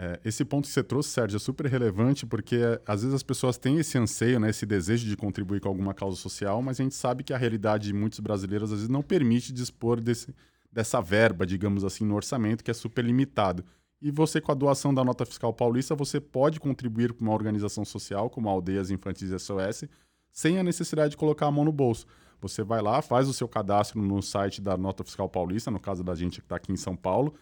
É, 0.00 0.20
esse 0.24 0.44
ponto 0.44 0.66
que 0.66 0.72
você 0.72 0.82
trouxe, 0.82 1.10
Sérgio, 1.10 1.36
é 1.36 1.40
super 1.40 1.66
relevante 1.66 2.24
porque 2.24 2.60
às 2.86 3.02
vezes 3.02 3.14
as 3.16 3.22
pessoas 3.22 3.58
têm 3.58 3.78
esse 3.78 3.98
anseio, 3.98 4.38
né, 4.38 4.48
esse 4.48 4.64
desejo 4.64 5.04
de 5.08 5.16
contribuir 5.16 5.60
com 5.60 5.68
alguma 5.68 5.92
causa 5.92 6.16
social, 6.16 6.62
mas 6.62 6.78
a 6.78 6.84
gente 6.84 6.94
sabe 6.94 7.24
que 7.24 7.32
a 7.32 7.36
realidade 7.36 7.88
de 7.88 7.92
muitos 7.92 8.20
brasileiros 8.20 8.70
às 8.70 8.78
vezes 8.78 8.88
não 8.88 9.02
permite 9.02 9.52
dispor 9.52 10.00
desse, 10.00 10.32
dessa 10.70 11.00
verba, 11.00 11.44
digamos 11.44 11.82
assim, 11.82 12.04
no 12.04 12.14
orçamento, 12.14 12.62
que 12.62 12.70
é 12.70 12.74
super 12.74 13.04
limitado. 13.04 13.64
E 14.00 14.10
você, 14.10 14.40
com 14.40 14.52
a 14.52 14.54
doação 14.54 14.94
da 14.94 15.04
nota 15.04 15.26
fiscal 15.26 15.52
paulista, 15.52 15.94
você 15.94 16.20
pode 16.20 16.60
contribuir 16.60 17.12
com 17.12 17.24
uma 17.24 17.34
organização 17.34 17.84
social, 17.84 18.30
como 18.30 18.48
Aldeias 18.48 18.90
Infantis 18.90 19.30
SOS, 19.42 19.84
sem 20.30 20.58
a 20.58 20.62
necessidade 20.62 21.10
de 21.10 21.16
colocar 21.16 21.46
a 21.46 21.50
mão 21.50 21.64
no 21.64 21.72
bolso. 21.72 22.06
Você 22.40 22.62
vai 22.62 22.80
lá, 22.80 23.02
faz 23.02 23.28
o 23.28 23.32
seu 23.32 23.48
cadastro 23.48 24.00
no 24.00 24.22
site 24.22 24.60
da 24.60 24.76
Nota 24.76 25.02
Fiscal 25.02 25.28
Paulista, 25.28 25.70
no 25.70 25.80
caso 25.80 26.04
da 26.04 26.14
gente 26.14 26.38
que 26.40 26.46
está 26.46 26.56
aqui 26.56 26.70
em 26.70 26.76
São 26.76 26.94
Paulo, 26.94 27.34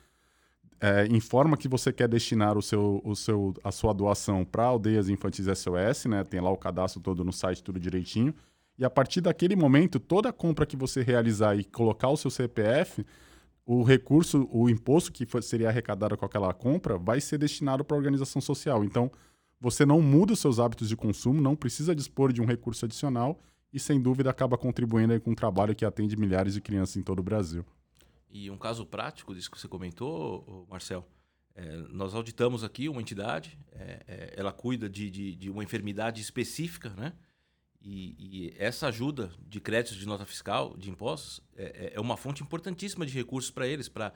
é, 0.80 1.06
informa 1.06 1.56
que 1.56 1.68
você 1.68 1.92
quer 1.92 2.08
destinar 2.08 2.56
o 2.56 2.62
seu, 2.62 3.00
o 3.04 3.14
seu, 3.14 3.54
a 3.64 3.72
sua 3.72 3.92
doação 3.92 4.44
para 4.44 4.64
aldeias 4.64 5.08
infantis 5.08 5.46
SOS, 5.46 6.06
né? 6.06 6.22
Tem 6.24 6.40
lá 6.40 6.50
o 6.50 6.56
cadastro 6.56 7.00
todo 7.00 7.24
no 7.24 7.32
site, 7.32 7.62
tudo 7.62 7.80
direitinho. 7.80 8.34
E 8.78 8.84
a 8.84 8.90
partir 8.90 9.22
daquele 9.22 9.56
momento, 9.56 9.98
toda 9.98 10.32
compra 10.32 10.66
que 10.66 10.76
você 10.76 11.02
realizar 11.02 11.56
e 11.56 11.64
colocar 11.64 12.08
o 12.08 12.16
seu 12.16 12.30
CPF, 12.30 13.06
o 13.66 13.82
recurso, 13.82 14.48
o 14.52 14.70
imposto 14.70 15.12
que 15.12 15.26
seria 15.42 15.68
arrecadado 15.68 16.16
com 16.16 16.24
aquela 16.24 16.54
compra, 16.54 16.96
vai 16.96 17.20
ser 17.20 17.36
destinado 17.36 17.84
para 17.84 17.96
a 17.96 17.98
organização 17.98 18.40
social. 18.40 18.84
Então, 18.84 19.10
você 19.60 19.84
não 19.84 20.00
muda 20.00 20.32
os 20.34 20.38
seus 20.38 20.60
hábitos 20.60 20.88
de 20.88 20.96
consumo, 20.96 21.40
não 21.40 21.56
precisa 21.56 21.94
dispor 21.94 22.32
de 22.32 22.40
um 22.40 22.46
recurso 22.46 22.84
adicional 22.84 23.40
e, 23.72 23.80
sem 23.80 24.00
dúvida, 24.00 24.30
acaba 24.30 24.56
contribuindo 24.56 25.20
com 25.20 25.32
um 25.32 25.34
trabalho 25.34 25.74
que 25.74 25.84
atende 25.84 26.16
milhares 26.16 26.54
de 26.54 26.60
crianças 26.60 26.96
em 26.96 27.02
todo 27.02 27.18
o 27.18 27.22
Brasil. 27.24 27.64
E 28.30 28.48
um 28.50 28.56
caso 28.56 28.86
prático 28.86 29.34
disso 29.34 29.50
que 29.50 29.58
você 29.58 29.66
comentou, 29.66 30.66
Marcel, 30.70 31.04
é, 31.54 31.76
nós 31.88 32.14
auditamos 32.14 32.62
aqui 32.62 32.88
uma 32.88 33.00
entidade, 33.00 33.58
é, 33.72 34.02
é, 34.06 34.34
ela 34.36 34.52
cuida 34.52 34.88
de, 34.88 35.10
de, 35.10 35.34
de, 35.34 35.50
uma 35.50 35.64
enfermidade 35.64 36.20
específica, 36.20 36.90
né? 36.90 37.14
E, 37.88 38.16
e, 38.18 38.54
essa 38.58 38.88
ajuda 38.88 39.30
de 39.48 39.60
créditos 39.60 39.96
de 39.96 40.06
nota 40.06 40.26
fiscal, 40.26 40.76
de 40.76 40.90
impostos, 40.90 41.40
é, 41.56 41.92
é, 41.92 41.92
é 41.94 42.00
uma 42.00 42.16
fonte 42.16 42.42
importantíssima 42.42 43.06
de 43.06 43.12
recursos 43.12 43.48
para 43.48 43.64
eles, 43.64 43.88
para 43.88 44.12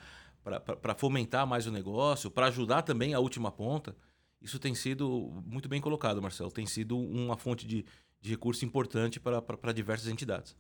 fomentar 0.97 1.47
mais 1.47 1.69
o 1.69 1.71
negócio, 1.71 2.33
para 2.33 2.47
ajudar 2.47 2.83
também 2.83 3.15
a 3.15 3.21
última 3.21 3.53
ponta. 3.53 3.95
Isso 4.43 4.59
tem 4.59 4.75
sido 4.75 5.41
muito 5.47 5.69
bem 5.69 5.81
colocado, 5.81 6.21
Marcelo. 6.21 6.51
Tem 6.51 6.67
sido 6.67 6.99
uma 6.99 7.37
fonte 7.37 7.65
de, 7.65 7.85
de 8.21 8.31
recurso 8.31 8.65
importante 8.65 9.21
para 9.21 9.73
diversas 9.73 10.09
entidades. 10.09 10.57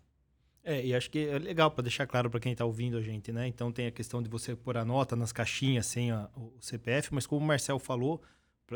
É, 0.62 0.87
e 0.87 0.94
acho 0.94 1.11
que 1.11 1.18
é 1.18 1.37
legal 1.37 1.68
para 1.73 1.83
deixar 1.83 2.07
claro 2.07 2.31
para 2.31 2.38
quem 2.38 2.53
está 2.53 2.64
ouvindo 2.64 2.96
a 2.96 3.03
gente, 3.03 3.33
né? 3.33 3.49
Então 3.49 3.73
tem 3.73 3.88
a 3.88 3.90
questão 3.90 4.23
de 4.23 4.31
você 4.31 4.55
pôr 4.55 4.77
a 4.77 4.85
nota 4.85 5.16
nas 5.16 5.33
caixinhas 5.33 5.87
sem 5.87 6.12
a, 6.12 6.31
o 6.37 6.55
CPF, 6.61 7.12
mas 7.12 7.27
como 7.27 7.44
o 7.44 7.49
Marcel 7.49 7.81
falou, 7.81 8.23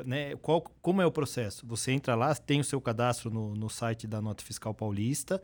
né, 0.05 0.35
qual, 0.37 0.63
como 0.83 1.01
é 1.01 1.07
o 1.07 1.13
processo? 1.13 1.67
Você 1.67 1.93
entra 1.93 2.15
lá, 2.15 2.35
tem 2.35 2.61
o 2.61 2.65
seu 2.65 2.81
cadastro 2.81 3.31
no, 3.31 3.55
no 3.55 3.69
site 3.69 4.07
da 4.07 4.21
Nota 4.21 4.43
Fiscal 4.43 4.75
Paulista, 4.75 5.41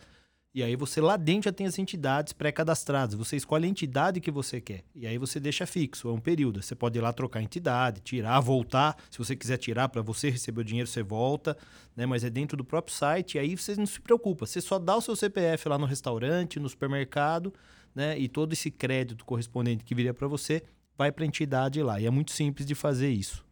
e 0.52 0.64
aí 0.64 0.74
você 0.74 1.00
lá 1.00 1.16
dentro 1.16 1.44
já 1.44 1.52
tem 1.52 1.64
as 1.64 1.78
entidades 1.78 2.32
pré-cadastradas. 2.32 3.14
Você 3.14 3.36
escolhe 3.36 3.66
a 3.66 3.68
entidade 3.68 4.20
que 4.20 4.32
você 4.32 4.60
quer. 4.60 4.82
E 4.96 5.06
aí 5.06 5.16
você 5.16 5.38
deixa 5.38 5.64
fixo, 5.64 6.08
é 6.08 6.12
um 6.12 6.18
período. 6.18 6.60
Você 6.60 6.74
pode 6.74 6.98
ir 6.98 7.00
lá 7.00 7.12
trocar 7.12 7.38
a 7.38 7.42
entidade, 7.42 8.00
tirar, 8.00 8.40
voltar. 8.40 8.96
Se 9.08 9.18
você 9.18 9.36
quiser 9.36 9.58
tirar 9.58 9.88
para 9.88 10.02
você 10.02 10.28
receber 10.28 10.62
o 10.62 10.64
dinheiro, 10.64 10.88
você 10.88 11.04
volta. 11.04 11.56
Né? 11.94 12.04
Mas 12.04 12.24
é 12.24 12.30
dentro 12.30 12.56
do 12.56 12.64
próprio 12.64 12.92
site. 12.92 13.36
E 13.36 13.38
aí 13.38 13.56
você 13.56 13.76
não 13.76 13.86
se 13.86 14.00
preocupa. 14.00 14.44
Você 14.44 14.60
só 14.60 14.76
dá 14.76 14.96
o 14.96 15.00
seu 15.00 15.14
CPF 15.14 15.68
lá 15.68 15.78
no 15.78 15.86
restaurante, 15.86 16.58
no 16.58 16.68
supermercado, 16.68 17.54
né? 17.94 18.18
E 18.18 18.28
todo 18.28 18.52
esse 18.52 18.72
crédito 18.72 19.24
correspondente 19.24 19.84
que 19.84 19.94
viria 19.94 20.12
para 20.12 20.26
você 20.26 20.64
vai 20.98 21.12
para 21.12 21.22
a 21.22 21.28
entidade 21.28 21.80
lá. 21.80 22.00
E 22.00 22.06
é 22.06 22.10
muito 22.10 22.32
simples 22.32 22.66
de 22.66 22.74
fazer 22.74 23.10
isso. 23.10 23.44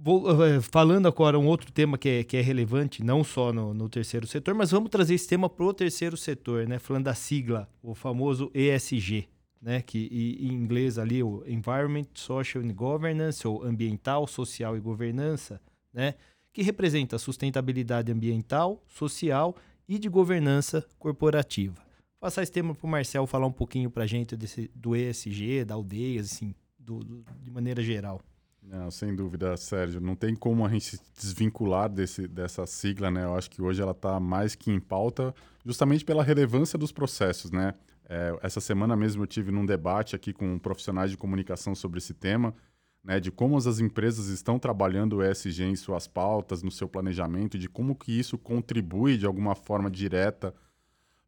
Vou, 0.00 0.44
eh, 0.44 0.60
falando 0.60 1.08
agora 1.08 1.36
um 1.36 1.46
outro 1.48 1.72
tema 1.72 1.98
que 1.98 2.08
é, 2.08 2.24
que 2.24 2.36
é 2.36 2.40
relevante, 2.40 3.02
não 3.02 3.24
só 3.24 3.52
no, 3.52 3.74
no 3.74 3.88
terceiro 3.88 4.28
setor, 4.28 4.54
mas 4.54 4.70
vamos 4.70 4.90
trazer 4.90 5.14
esse 5.14 5.26
tema 5.26 5.50
para 5.50 5.64
o 5.64 5.74
terceiro 5.74 6.16
setor, 6.16 6.68
né? 6.68 6.78
Falando 6.78 7.06
da 7.06 7.14
sigla, 7.14 7.68
o 7.82 7.96
famoso 7.96 8.48
ESG, 8.54 9.28
né? 9.60 9.82
Que 9.82 10.06
em 10.40 10.52
inglês 10.52 10.98
ali 10.98 11.20
o 11.20 11.42
Environment, 11.48 12.06
Social 12.14 12.62
and 12.62 12.72
Governance, 12.74 13.46
ou 13.46 13.64
ambiental, 13.64 14.24
social 14.28 14.76
e 14.76 14.80
governança, 14.80 15.60
né? 15.92 16.14
Que 16.52 16.62
representa 16.62 17.18
sustentabilidade 17.18 18.12
ambiental, 18.12 18.80
social 18.86 19.56
e 19.88 19.98
de 19.98 20.08
governança 20.08 20.86
corporativa. 20.96 21.74
Vou 21.74 22.20
passar 22.20 22.44
esse 22.44 22.52
tema 22.52 22.72
para 22.72 22.86
o 22.86 22.88
Marcel 22.88 23.26
falar 23.26 23.48
um 23.48 23.52
pouquinho 23.52 23.90
para 23.90 24.04
a 24.04 24.06
gente 24.06 24.36
desse, 24.36 24.70
do 24.72 24.94
ESG, 24.94 25.64
da 25.64 25.74
aldeias, 25.74 26.26
assim, 26.34 26.54
do, 26.78 27.00
do, 27.00 27.24
de 27.42 27.50
maneira 27.50 27.82
geral. 27.82 28.22
Não, 28.70 28.90
sem 28.90 29.14
dúvida, 29.14 29.56
Sérgio. 29.56 29.98
Não 29.98 30.14
tem 30.14 30.34
como 30.36 30.64
a 30.64 30.68
gente 30.68 30.96
se 30.96 31.00
desvincular 31.16 31.88
desse, 31.88 32.28
dessa 32.28 32.66
sigla, 32.66 33.10
né? 33.10 33.24
Eu 33.24 33.34
acho 33.34 33.50
que 33.50 33.62
hoje 33.62 33.80
ela 33.80 33.92
está 33.92 34.20
mais 34.20 34.54
que 34.54 34.70
em 34.70 34.78
pauta, 34.78 35.34
justamente 35.64 36.04
pela 36.04 36.22
relevância 36.22 36.78
dos 36.78 36.92
processos, 36.92 37.50
né? 37.50 37.72
É, 38.06 38.38
essa 38.42 38.60
semana 38.60 38.94
mesmo 38.94 39.22
eu 39.22 39.26
tive 39.26 39.50
num 39.50 39.64
debate 39.64 40.14
aqui 40.14 40.34
com 40.34 40.58
profissionais 40.58 41.10
de 41.10 41.16
comunicação 41.16 41.74
sobre 41.74 41.96
esse 41.96 42.12
tema, 42.12 42.54
né? 43.02 43.18
De 43.18 43.30
como 43.30 43.56
as 43.56 43.80
empresas 43.80 44.26
estão 44.26 44.58
trabalhando 44.58 45.16
o 45.16 45.22
ESG 45.24 45.64
em 45.64 45.76
suas 45.76 46.06
pautas, 46.06 46.62
no 46.62 46.70
seu 46.70 46.86
planejamento, 46.86 47.58
de 47.58 47.70
como 47.70 47.94
que 47.96 48.12
isso 48.12 48.36
contribui 48.36 49.16
de 49.16 49.24
alguma 49.24 49.54
forma 49.54 49.90
direta 49.90 50.54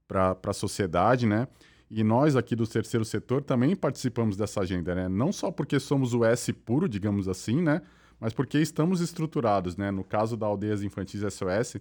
para 0.07 0.37
a 0.46 0.53
sociedade, 0.53 1.24
né? 1.26 1.48
E 1.90 2.05
nós 2.05 2.37
aqui 2.37 2.55
do 2.55 2.66
terceiro 2.66 3.05
setor 3.05 3.42
também 3.42 3.74
participamos 3.74 4.37
dessa 4.37 4.61
agenda, 4.61 4.94
né? 4.94 5.09
Não 5.09 5.33
só 5.33 5.50
porque 5.50 5.81
somos 5.81 6.14
o 6.14 6.24
S 6.24 6.53
puro, 6.53 6.88
digamos 6.88 7.26
assim, 7.26 7.61
né? 7.61 7.83
Mas 8.20 8.33
porque 8.33 8.59
estamos 8.59 9.00
estruturados, 9.00 9.76
né? 9.76 9.90
No 9.90 10.05
caso 10.05 10.37
da 10.37 10.46
Aldeias 10.46 10.85
Infantis 10.85 11.20
SOS, 11.20 11.81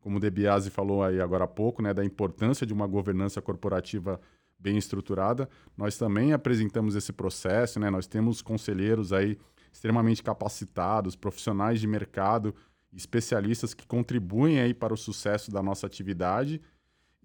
como 0.00 0.16
o 0.16 0.20
Debiase 0.20 0.70
falou 0.70 1.04
aí 1.04 1.20
agora 1.20 1.44
há 1.44 1.48
pouco, 1.48 1.80
né? 1.80 1.94
Da 1.94 2.04
importância 2.04 2.66
de 2.66 2.72
uma 2.72 2.86
governança 2.86 3.40
corporativa 3.40 4.20
bem 4.58 4.76
estruturada, 4.76 5.48
nós 5.76 5.96
também 5.96 6.32
apresentamos 6.32 6.96
esse 6.96 7.12
processo, 7.12 7.78
né? 7.78 7.90
Nós 7.90 8.08
temos 8.08 8.42
conselheiros 8.42 9.12
aí 9.12 9.38
extremamente 9.72 10.22
capacitados, 10.22 11.14
profissionais 11.14 11.80
de 11.80 11.86
mercado, 11.86 12.54
especialistas 12.92 13.72
que 13.72 13.86
contribuem 13.86 14.58
aí 14.58 14.74
para 14.74 14.94
o 14.94 14.96
sucesso 14.96 15.50
da 15.50 15.62
nossa 15.62 15.86
atividade 15.86 16.60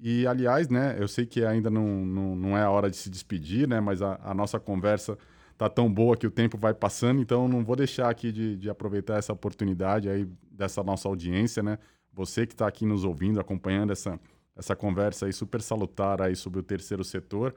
e, 0.02 0.26
aliás, 0.26 0.70
né, 0.70 0.96
eu 0.98 1.08
sei 1.08 1.26
que 1.26 1.44
ainda 1.44 1.70
não, 1.70 2.06
não, 2.06 2.36
não 2.36 2.58
é 2.58 2.64
a 2.64 2.70
hora 2.70 2.90
de 2.90 2.96
se 2.96 3.10
despedir, 3.10 3.68
né, 3.68 3.80
mas 3.82 4.02
a, 4.02 4.20
a 4.24 4.34
nossa 4.34 4.60
conversa 4.60 5.18
tá 5.58 5.70
tão 5.70 5.92
boa 5.92 6.16
que 6.16 6.26
o 6.26 6.32
tempo 6.32 6.58
vai 6.58 6.74
passando, 6.74 7.20
então 7.22 7.46
não 7.46 7.66
vou 7.66 7.76
deixar 7.76 8.10
aqui 8.10 8.32
de, 8.32 8.56
de 8.56 8.70
aproveitar 8.70 9.18
essa 9.18 9.34
oportunidade 9.34 10.08
aí 10.10 10.26
dessa 10.50 10.82
nossa 10.82 11.10
audiência, 11.10 11.62
né? 11.62 11.78
Você 12.14 12.48
que 12.48 12.54
está 12.54 12.66
aqui 12.66 12.86
nos 12.86 13.04
ouvindo, 13.04 13.42
acompanhando 13.42 13.92
essa, 13.92 14.18
essa 14.56 14.74
conversa 14.74 15.26
aí 15.26 15.34
super 15.34 15.62
salutar 15.62 16.22
aí 16.22 16.34
sobre 16.34 16.62
o 16.62 16.64
terceiro 16.64 17.04
setor. 17.04 17.54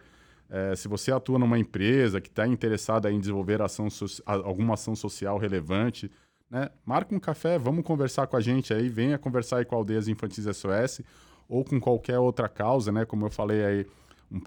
É, 0.51 0.75
se 0.75 0.89
você 0.89 1.13
atua 1.13 1.39
numa 1.39 1.61
empresa 1.61 2.21
que 2.21 2.29
está 2.29 2.45
interessada 2.45 3.11
em 3.11 3.21
desenvolver 3.21 3.63
ação 3.63 3.89
so 3.89 4.07
alguma 4.27 4.75
ação 4.75 4.97
social 4.97 5.39
relevante, 5.39 6.11
né? 6.51 6.71
Marca 6.85 7.15
um 7.15 7.21
café, 7.21 7.57
vamos 7.57 7.85
conversar 7.85 8.27
com 8.27 8.37
a 8.37 8.41
gente 8.41 8.75
aí, 8.75 8.89
venha 8.89 9.17
conversar 9.17 9.59
aí 9.59 9.65
com 9.65 9.77
a 9.77 9.79
Aldeias 9.79 10.09
Infantis 10.09 10.45
SOS 10.45 11.03
ou 11.53 11.63
com 11.63 11.79
qualquer 11.79 12.19
outra 12.19 12.49
causa, 12.49 12.91
né? 12.91 13.05
Como 13.05 13.27
eu 13.27 13.31
falei 13.31 13.63
aí 13.63 13.87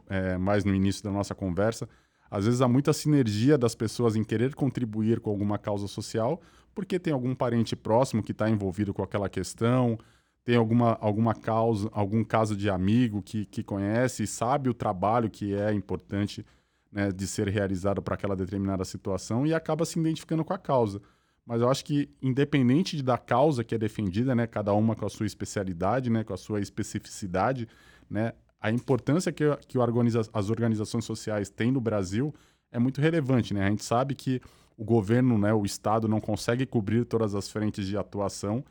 é, 0.10 0.38
mais 0.38 0.66
no 0.66 0.74
início 0.74 1.04
da 1.04 1.12
nossa 1.12 1.36
conversa, 1.36 1.88
Às 2.32 2.46
vezes 2.46 2.62
há 2.62 2.68
muita 2.68 2.92
sinergia 2.92 3.58
das 3.58 3.76
pessoas 3.76 4.16
em 4.16 4.24
querer 4.24 4.56
contribuir 4.56 5.20
com 5.20 5.30
alguma 5.30 5.60
causa 5.60 5.88
social, 5.88 6.42
porque 6.74 6.98
tem 6.98 7.14
algum 7.14 7.36
parente 7.36 7.76
próximo 7.76 8.24
que 8.24 8.32
está 8.32 8.50
envolvido 8.50 8.92
com 8.94 9.04
aquela 9.04 9.30
questão, 9.30 10.00
tem 10.44 10.56
alguma, 10.56 10.98
alguma 11.00 11.36
causa, 11.36 11.88
algum 11.94 12.24
caso 12.24 12.56
de 12.56 12.70
amigo 12.70 13.22
que, 13.22 13.46
que 13.46 13.64
conhece 13.64 14.24
e 14.24 14.28
sabe 14.28 14.68
o 14.68 14.74
trabalho 14.74 15.30
que 15.30 15.54
é 15.54 15.72
importante 15.72 16.44
né, 16.92 17.12
de 17.12 17.28
ser 17.28 17.48
realizado 17.48 18.02
para 18.02 18.16
aquela 18.16 18.36
determinada 18.36 18.84
situação 18.84 19.46
e 19.46 19.54
acaba 19.54 19.86
se 19.86 20.00
identificando 20.00 20.44
com 20.44 20.54
a 20.54 20.58
causa. 20.58 21.00
Mas 21.46 21.62
eu 21.62 21.70
acho 21.70 21.86
que, 21.86 22.10
independente 22.22 23.02
da 23.04 23.18
causa 23.18 23.64
que 23.64 23.76
é 23.76 23.78
defendida, 23.78 24.34
né, 24.34 24.48
cada 24.48 24.74
uma 24.74 24.96
com 24.96 25.06
a 25.06 25.10
sua 25.10 25.26
especialidade, 25.26 26.10
né, 26.10 26.24
com 26.24 26.34
a 26.34 26.38
sua 26.38 26.60
especificidade, 26.60 27.68
né, 28.10 28.34
a 28.60 28.72
importância 28.72 29.32
que, 29.32 29.44
que 29.68 29.78
organiza 29.78 30.22
as 30.34 30.50
organizações 30.50 31.06
sociais 31.06 31.50
têm 31.50 31.72
no 31.72 31.80
Brasil 31.80 32.34
é 32.72 32.80
muito 32.80 33.00
relevante. 33.00 33.54
Né? 33.54 33.64
A 33.64 33.70
gente 33.70 33.86
sabe 33.86 34.16
que 34.16 34.42
o 34.76 34.84
governo, 34.84 35.38
né, 35.38 35.54
o 35.54 35.64
Estado, 35.66 36.08
não 36.08 36.20
consegue 36.20 36.66
cobrir 36.66 37.06
todas 37.06 37.36
as 37.36 37.50
frentes 37.50 37.86
de 37.86 37.96
atuação 37.96 38.64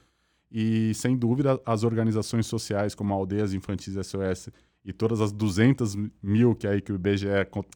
e, 0.51 0.93
sem 0.95 1.17
dúvida, 1.17 1.61
as 1.65 1.85
organizações 1.85 2.47
sociais, 2.47 2.95
como 2.95 3.15
Aldeias 3.15 3.55
Infantis 3.55 3.95
SOS 3.95 4.51
e 4.85 4.93
todas 4.93 5.21
as 5.21 5.33
200 5.33 5.97
mil 6.23 6.55
que, 6.55 6.67
aí 6.67 6.81
que 6.81 6.93
o 6.93 6.97
IBGE 6.97 7.29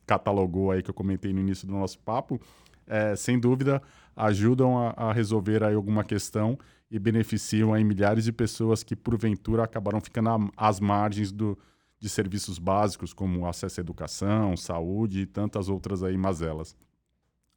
catalogou, 0.06 0.70
aí, 0.70 0.82
que 0.82 0.90
eu 0.90 0.94
comentei 0.94 1.32
no 1.32 1.40
início 1.40 1.66
do 1.66 1.72
nosso 1.72 1.98
papo, 2.00 2.40
é, 2.86 3.16
sem 3.16 3.38
dúvida, 3.38 3.82
ajudam 4.18 4.76
a, 4.76 4.92
a, 4.96 5.12
resolver 5.12 5.62
aí 5.62 5.74
alguma 5.74 6.02
questão 6.02 6.58
e 6.90 6.98
beneficiam 6.98 7.72
aí 7.72 7.84
milhares 7.84 8.24
de 8.24 8.32
pessoas 8.32 8.82
que, 8.82 8.96
porventura, 8.96 9.62
acabaram 9.62 10.00
ficando 10.00 10.50
às 10.56 10.80
margens 10.80 11.30
do, 11.30 11.56
de 12.00 12.08
serviços 12.08 12.58
básicos 12.58 13.12
como 13.12 13.46
acesso 13.46 13.80
à 13.80 13.82
educação, 13.82 14.56
saúde 14.56 15.20
e 15.20 15.26
tantas 15.26 15.68
outras 15.68 16.02
aí 16.02 16.16
mazelas. 16.16 16.76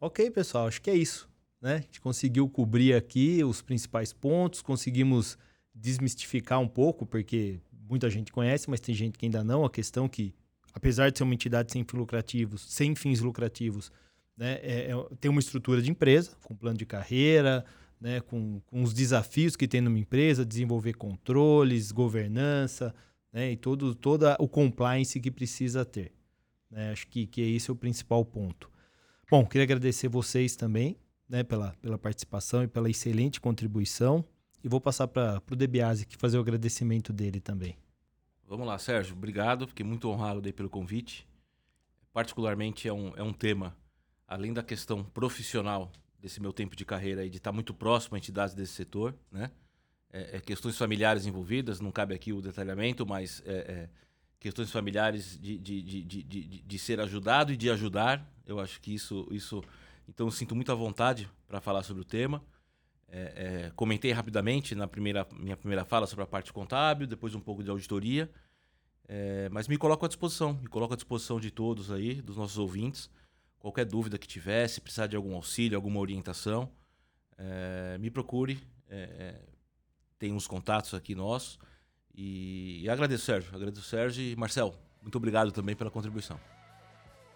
Ok, 0.00 0.30
pessoal, 0.30 0.66
acho 0.66 0.82
que 0.82 0.90
é 0.90 0.94
isso 0.96 1.28
né? 1.60 1.74
A 1.74 1.80
gente 1.80 2.00
conseguiu 2.00 2.48
cobrir 2.48 2.94
aqui 2.94 3.42
os 3.42 3.62
principais 3.62 4.12
pontos, 4.12 4.62
conseguimos 4.62 5.38
desmistificar 5.74 6.60
um 6.60 6.68
pouco, 6.68 7.04
porque 7.04 7.60
muita 7.88 8.08
gente 8.08 8.32
conhece, 8.32 8.68
mas 8.68 8.80
tem 8.80 8.94
gente 8.94 9.18
que 9.18 9.26
ainda 9.26 9.42
não, 9.42 9.64
a 9.64 9.70
questão 9.70 10.08
que, 10.08 10.34
apesar 10.72 11.10
de 11.10 11.18
ser 11.18 11.24
uma 11.24 11.34
entidade 11.34 11.72
sem 11.72 11.82
fins 11.84 11.98
lucrativos, 11.98 12.62
sem 12.72 12.94
fins 12.94 13.20
lucrativos, 13.20 13.90
né, 14.36 14.60
é, 14.62 14.92
é, 14.92 15.16
tem 15.20 15.30
uma 15.30 15.40
estrutura 15.40 15.80
de 15.80 15.90
empresa, 15.90 16.32
com 16.44 16.54
plano 16.54 16.78
de 16.78 16.86
carreira, 16.86 17.64
né, 18.00 18.20
com, 18.20 18.60
com 18.66 18.82
os 18.82 18.92
desafios 18.92 19.56
que 19.56 19.66
tem 19.66 19.80
numa 19.80 19.98
empresa, 19.98 20.44
desenvolver 20.44 20.94
controles, 20.94 21.92
governança, 21.92 22.94
né, 23.32 23.52
e 23.52 23.56
todo, 23.56 23.94
todo 23.94 24.26
o 24.38 24.48
compliance 24.48 25.20
que 25.20 25.30
precisa 25.30 25.84
ter. 25.84 26.12
Né? 26.70 26.92
Acho 26.92 27.06
que, 27.06 27.26
que 27.26 27.40
esse 27.40 27.70
é 27.70 27.72
o 27.72 27.76
principal 27.76 28.24
ponto. 28.24 28.70
Bom, 29.30 29.44
queria 29.44 29.64
agradecer 29.64 30.08
vocês 30.08 30.56
também 30.56 30.96
né, 31.28 31.42
pela, 31.42 31.72
pela 31.80 31.98
participação 31.98 32.62
e 32.62 32.68
pela 32.68 32.88
excelente 32.88 33.40
contribuição. 33.40 34.24
E 34.62 34.68
vou 34.68 34.80
passar 34.80 35.08
para 35.08 35.42
o 35.50 35.56
Debiase 35.56 36.06
que 36.06 36.16
fazer 36.16 36.38
o 36.38 36.40
agradecimento 36.40 37.12
dele 37.12 37.40
também. 37.40 37.76
Vamos 38.48 38.66
lá, 38.66 38.78
Sérgio. 38.78 39.14
Obrigado. 39.16 39.66
Fiquei 39.66 39.84
muito 39.84 40.08
honrado 40.08 40.40
pelo 40.52 40.70
convite. 40.70 41.26
Particularmente 42.12 42.88
é 42.88 42.92
um, 42.92 43.12
é 43.16 43.22
um 43.22 43.32
tema, 43.32 43.76
além 44.26 44.52
da 44.52 44.62
questão 44.62 45.04
profissional 45.04 45.92
desse 46.26 46.42
meu 46.42 46.52
tempo 46.52 46.74
de 46.74 46.84
carreira 46.84 47.24
e 47.24 47.30
de 47.30 47.36
estar 47.36 47.52
muito 47.52 47.72
próximo 47.72 48.16
a 48.16 48.18
entidades 48.18 48.52
desse 48.52 48.72
setor, 48.72 49.14
né? 49.30 49.48
É, 50.12 50.36
é 50.36 50.40
questões 50.40 50.76
familiares 50.76 51.24
envolvidas, 51.24 51.80
não 51.80 51.92
cabe 51.92 52.14
aqui 52.14 52.32
o 52.32 52.40
detalhamento, 52.42 53.06
mas 53.06 53.40
é, 53.46 53.52
é 53.52 53.88
questões 54.40 54.72
familiares 54.72 55.38
de, 55.40 55.56
de, 55.56 55.82
de, 55.82 56.02
de, 56.02 56.62
de, 56.62 56.78
ser 56.78 57.00
ajudado 57.00 57.52
e 57.52 57.56
de 57.56 57.70
ajudar. 57.70 58.28
Eu 58.44 58.58
acho 58.58 58.80
que 58.80 58.92
isso, 58.92 59.28
isso 59.30 59.62
então, 60.08 60.28
sinto 60.28 60.56
muita 60.56 60.74
vontade 60.74 61.30
para 61.46 61.60
falar 61.60 61.84
sobre 61.84 62.02
o 62.02 62.04
tema. 62.04 62.42
É, 63.08 63.20
é, 63.66 63.72
comentei 63.76 64.10
rapidamente 64.10 64.74
na 64.74 64.88
primeira, 64.88 65.24
minha 65.32 65.56
primeira 65.56 65.84
fala 65.84 66.08
sobre 66.08 66.24
a 66.24 66.26
parte 66.26 66.52
contábil, 66.52 67.06
depois 67.06 67.36
um 67.36 67.40
pouco 67.40 67.62
de 67.62 67.70
auditoria. 67.70 68.28
É, 69.08 69.48
mas 69.50 69.68
me 69.68 69.78
coloco 69.78 70.04
à 70.04 70.08
disposição, 70.08 70.54
me 70.54 70.66
coloco 70.66 70.92
à 70.92 70.96
disposição 70.96 71.38
de 71.38 71.52
todos 71.52 71.92
aí, 71.92 72.20
dos 72.20 72.36
nossos 72.36 72.58
ouvintes. 72.58 73.08
Qualquer 73.66 73.84
dúvida 73.84 74.16
que 74.16 74.28
tiver, 74.28 74.68
se 74.68 74.80
precisar 74.80 75.08
de 75.08 75.16
algum 75.16 75.34
auxílio, 75.34 75.74
alguma 75.74 75.98
orientação, 75.98 76.70
é, 77.36 77.98
me 77.98 78.12
procure. 78.12 78.62
É, 78.88 78.96
é, 78.96 79.40
tem 80.20 80.32
uns 80.32 80.46
contatos 80.46 80.94
aqui 80.94 81.16
nossos. 81.16 81.58
E, 82.14 82.82
e 82.84 82.88
agradeço, 82.88 83.24
Sérgio. 83.24 83.52
Agradeço, 83.52 83.82
Sérgio 83.82 84.22
e 84.22 84.36
Marcel. 84.36 84.72
Muito 85.02 85.18
obrigado 85.18 85.50
também 85.50 85.74
pela 85.74 85.90
contribuição. 85.90 86.38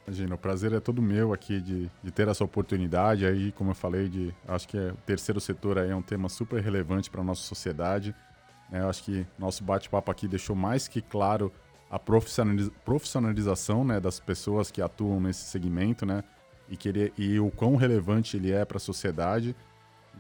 Imagina, 0.07 0.37
o 0.37 0.38
prazer 0.38 0.73
é 0.73 0.79
todo 0.79 1.03
meu 1.03 1.33
aqui 1.33 1.61
de, 1.61 1.90
de 2.01 2.12
ter 2.12 2.29
essa 2.29 2.45
oportunidade 2.45 3.27
aí, 3.27 3.51
como 3.51 3.73
eu 3.73 3.75
falei, 3.75 4.09
de 4.09 4.33
acho 4.47 4.69
que 4.69 4.79
é, 4.79 4.93
o 4.93 4.97
terceiro 4.99 5.40
setor 5.40 5.79
aí 5.79 5.90
é 5.90 5.97
um 5.97 6.01
tema 6.01 6.29
super 6.29 6.62
relevante 6.62 7.11
para 7.11 7.23
a 7.23 7.25
nossa 7.25 7.43
sociedade. 7.43 8.14
Né? 8.71 8.83
Eu 8.83 8.88
acho 8.88 9.03
que 9.03 9.27
nosso 9.37 9.64
bate-papo 9.64 10.12
aqui 10.12 10.29
deixou 10.29 10.55
mais 10.55 10.87
que 10.87 11.03
claro 11.03 11.53
a 11.90 11.98
profissionalização 11.98 13.85
né, 13.85 13.98
das 13.98 14.20
pessoas 14.20 14.70
que 14.70 14.81
atuam 14.81 15.20
nesse 15.20 15.44
segmento, 15.44 16.07
né? 16.07 16.22
E, 16.68 16.76
querer, 16.76 17.12
e 17.18 17.40
o 17.40 17.50
quão 17.50 17.74
relevante 17.74 18.37
ele 18.37 18.53
é 18.53 18.64
para 18.64 18.76
a 18.76 18.81
sociedade. 18.81 19.57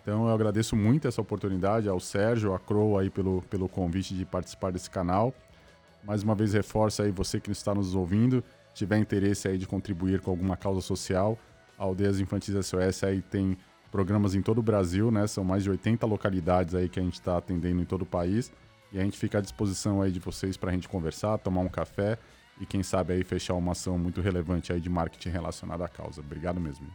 Então 0.02 0.26
eu 0.26 0.34
agradeço 0.34 0.74
muito 0.74 1.06
essa 1.06 1.20
oportunidade 1.20 1.88
ao 1.88 2.00
Sérgio, 2.00 2.52
à 2.52 2.58
Crow 2.58 2.98
aí 2.98 3.08
pelo, 3.08 3.42
pelo 3.42 3.68
convite 3.68 4.14
de 4.14 4.24
participar 4.24 4.72
desse 4.72 4.90
canal. 4.90 5.32
Mais 6.02 6.24
uma 6.24 6.34
vez 6.34 6.52
reforço 6.52 7.02
aí 7.02 7.12
você 7.12 7.38
que 7.38 7.52
está 7.52 7.72
nos 7.72 7.94
ouvindo 7.94 8.42
tiver 8.74 8.98
interesse 8.98 9.48
aí 9.48 9.58
de 9.58 9.66
contribuir 9.66 10.20
com 10.20 10.30
alguma 10.30 10.56
causa 10.56 10.80
social, 10.80 11.38
a 11.78 11.84
Aldeias 11.84 12.20
Infantis 12.20 12.54
SOS 12.66 13.04
aí 13.04 13.20
tem 13.22 13.56
programas 13.90 14.34
em 14.34 14.42
todo 14.42 14.58
o 14.58 14.62
Brasil, 14.62 15.10
né? 15.10 15.26
São 15.26 15.44
mais 15.44 15.62
de 15.62 15.70
80 15.70 16.06
localidades 16.06 16.74
aí 16.74 16.88
que 16.88 17.00
a 17.00 17.02
gente 17.02 17.14
está 17.14 17.36
atendendo 17.36 17.80
em 17.80 17.84
todo 17.84 18.02
o 18.02 18.06
país. 18.06 18.52
E 18.92 18.98
a 18.98 19.02
gente 19.02 19.18
fica 19.18 19.38
à 19.38 19.40
disposição 19.40 20.02
aí 20.02 20.10
de 20.10 20.18
vocês 20.18 20.56
para 20.56 20.70
a 20.70 20.74
gente 20.74 20.88
conversar, 20.88 21.38
tomar 21.38 21.60
um 21.60 21.68
café 21.68 22.18
e 22.60 22.66
quem 22.66 22.82
sabe 22.82 23.14
aí 23.14 23.24
fechar 23.24 23.54
uma 23.54 23.72
ação 23.72 23.98
muito 23.98 24.20
relevante 24.20 24.72
aí 24.72 24.80
de 24.80 24.90
marketing 24.90 25.30
relacionada 25.30 25.84
à 25.84 25.88
causa. 25.88 26.20
Obrigado 26.20 26.60
mesmo. 26.60 26.86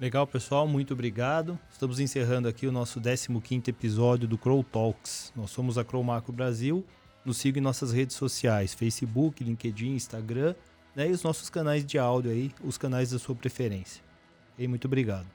Legal, 0.00 0.26
pessoal, 0.26 0.66
muito 0.66 0.94
obrigado. 0.94 1.58
Estamos 1.70 2.00
encerrando 2.00 2.48
aqui 2.48 2.66
o 2.66 2.72
nosso 2.72 3.00
15º 3.00 3.68
episódio 3.68 4.26
do 4.26 4.38
Crow 4.38 4.64
Talks. 4.64 5.32
Nós 5.36 5.50
somos 5.50 5.78
a 5.78 5.84
Crow 5.84 6.02
Macro 6.02 6.32
Brasil. 6.32 6.84
Nos 7.24 7.36
siga 7.36 7.58
em 7.58 7.62
nossas 7.62 7.92
redes 7.92 8.16
sociais, 8.16 8.74
Facebook, 8.74 9.44
LinkedIn, 9.44 9.94
Instagram 9.94 10.54
né? 10.94 11.08
E 11.08 11.12
os 11.12 11.22
nossos 11.22 11.50
canais 11.50 11.84
de 11.84 11.98
áudio 11.98 12.30
aí, 12.30 12.52
os 12.62 12.78
canais 12.78 13.10
da 13.10 13.18
sua 13.18 13.34
preferência. 13.34 14.02
E 14.58 14.68
muito 14.68 14.86
obrigado. 14.86 15.26